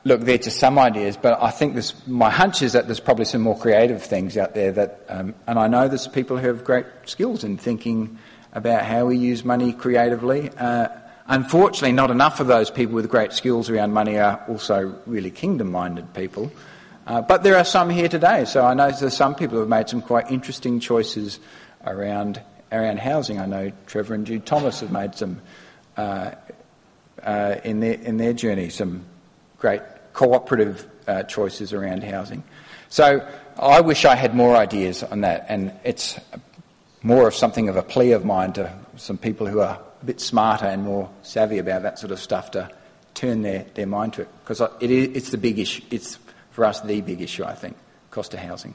[0.09, 3.27] look, there to some ideas, but I think this, my hunch is that there's probably
[3.27, 6.65] some more creative things out there that, um, and I know there's people who have
[6.65, 8.19] great skills in thinking
[8.53, 10.51] about how we use money creatively.
[10.57, 10.89] Uh,
[11.27, 16.15] unfortunately, not enough of those people with great skills around money are also really kingdom-minded
[16.15, 16.51] people.
[17.07, 19.69] Uh, but there are some here today, so I know there's some people who have
[19.69, 21.39] made some quite interesting choices
[21.87, 23.41] around around housing.
[23.41, 25.41] I know Trevor and Jude Thomas have made some
[25.97, 26.33] uh,
[27.23, 29.05] uh, in, their, in their journey, some
[29.59, 29.81] great
[30.19, 32.43] cooperative uh, choices around housing.
[32.89, 33.25] So
[33.57, 36.19] I wish I had more ideas on that, and it's
[37.03, 40.21] more of something of a plea of mine to some people who are a bit
[40.21, 42.69] smarter and more savvy about that sort of stuff to
[43.15, 45.85] turn their, their mind to it, because it is, it's the big issue.
[45.91, 46.19] It's
[46.51, 47.77] for us the big issue, I think,
[48.11, 48.75] cost of housing.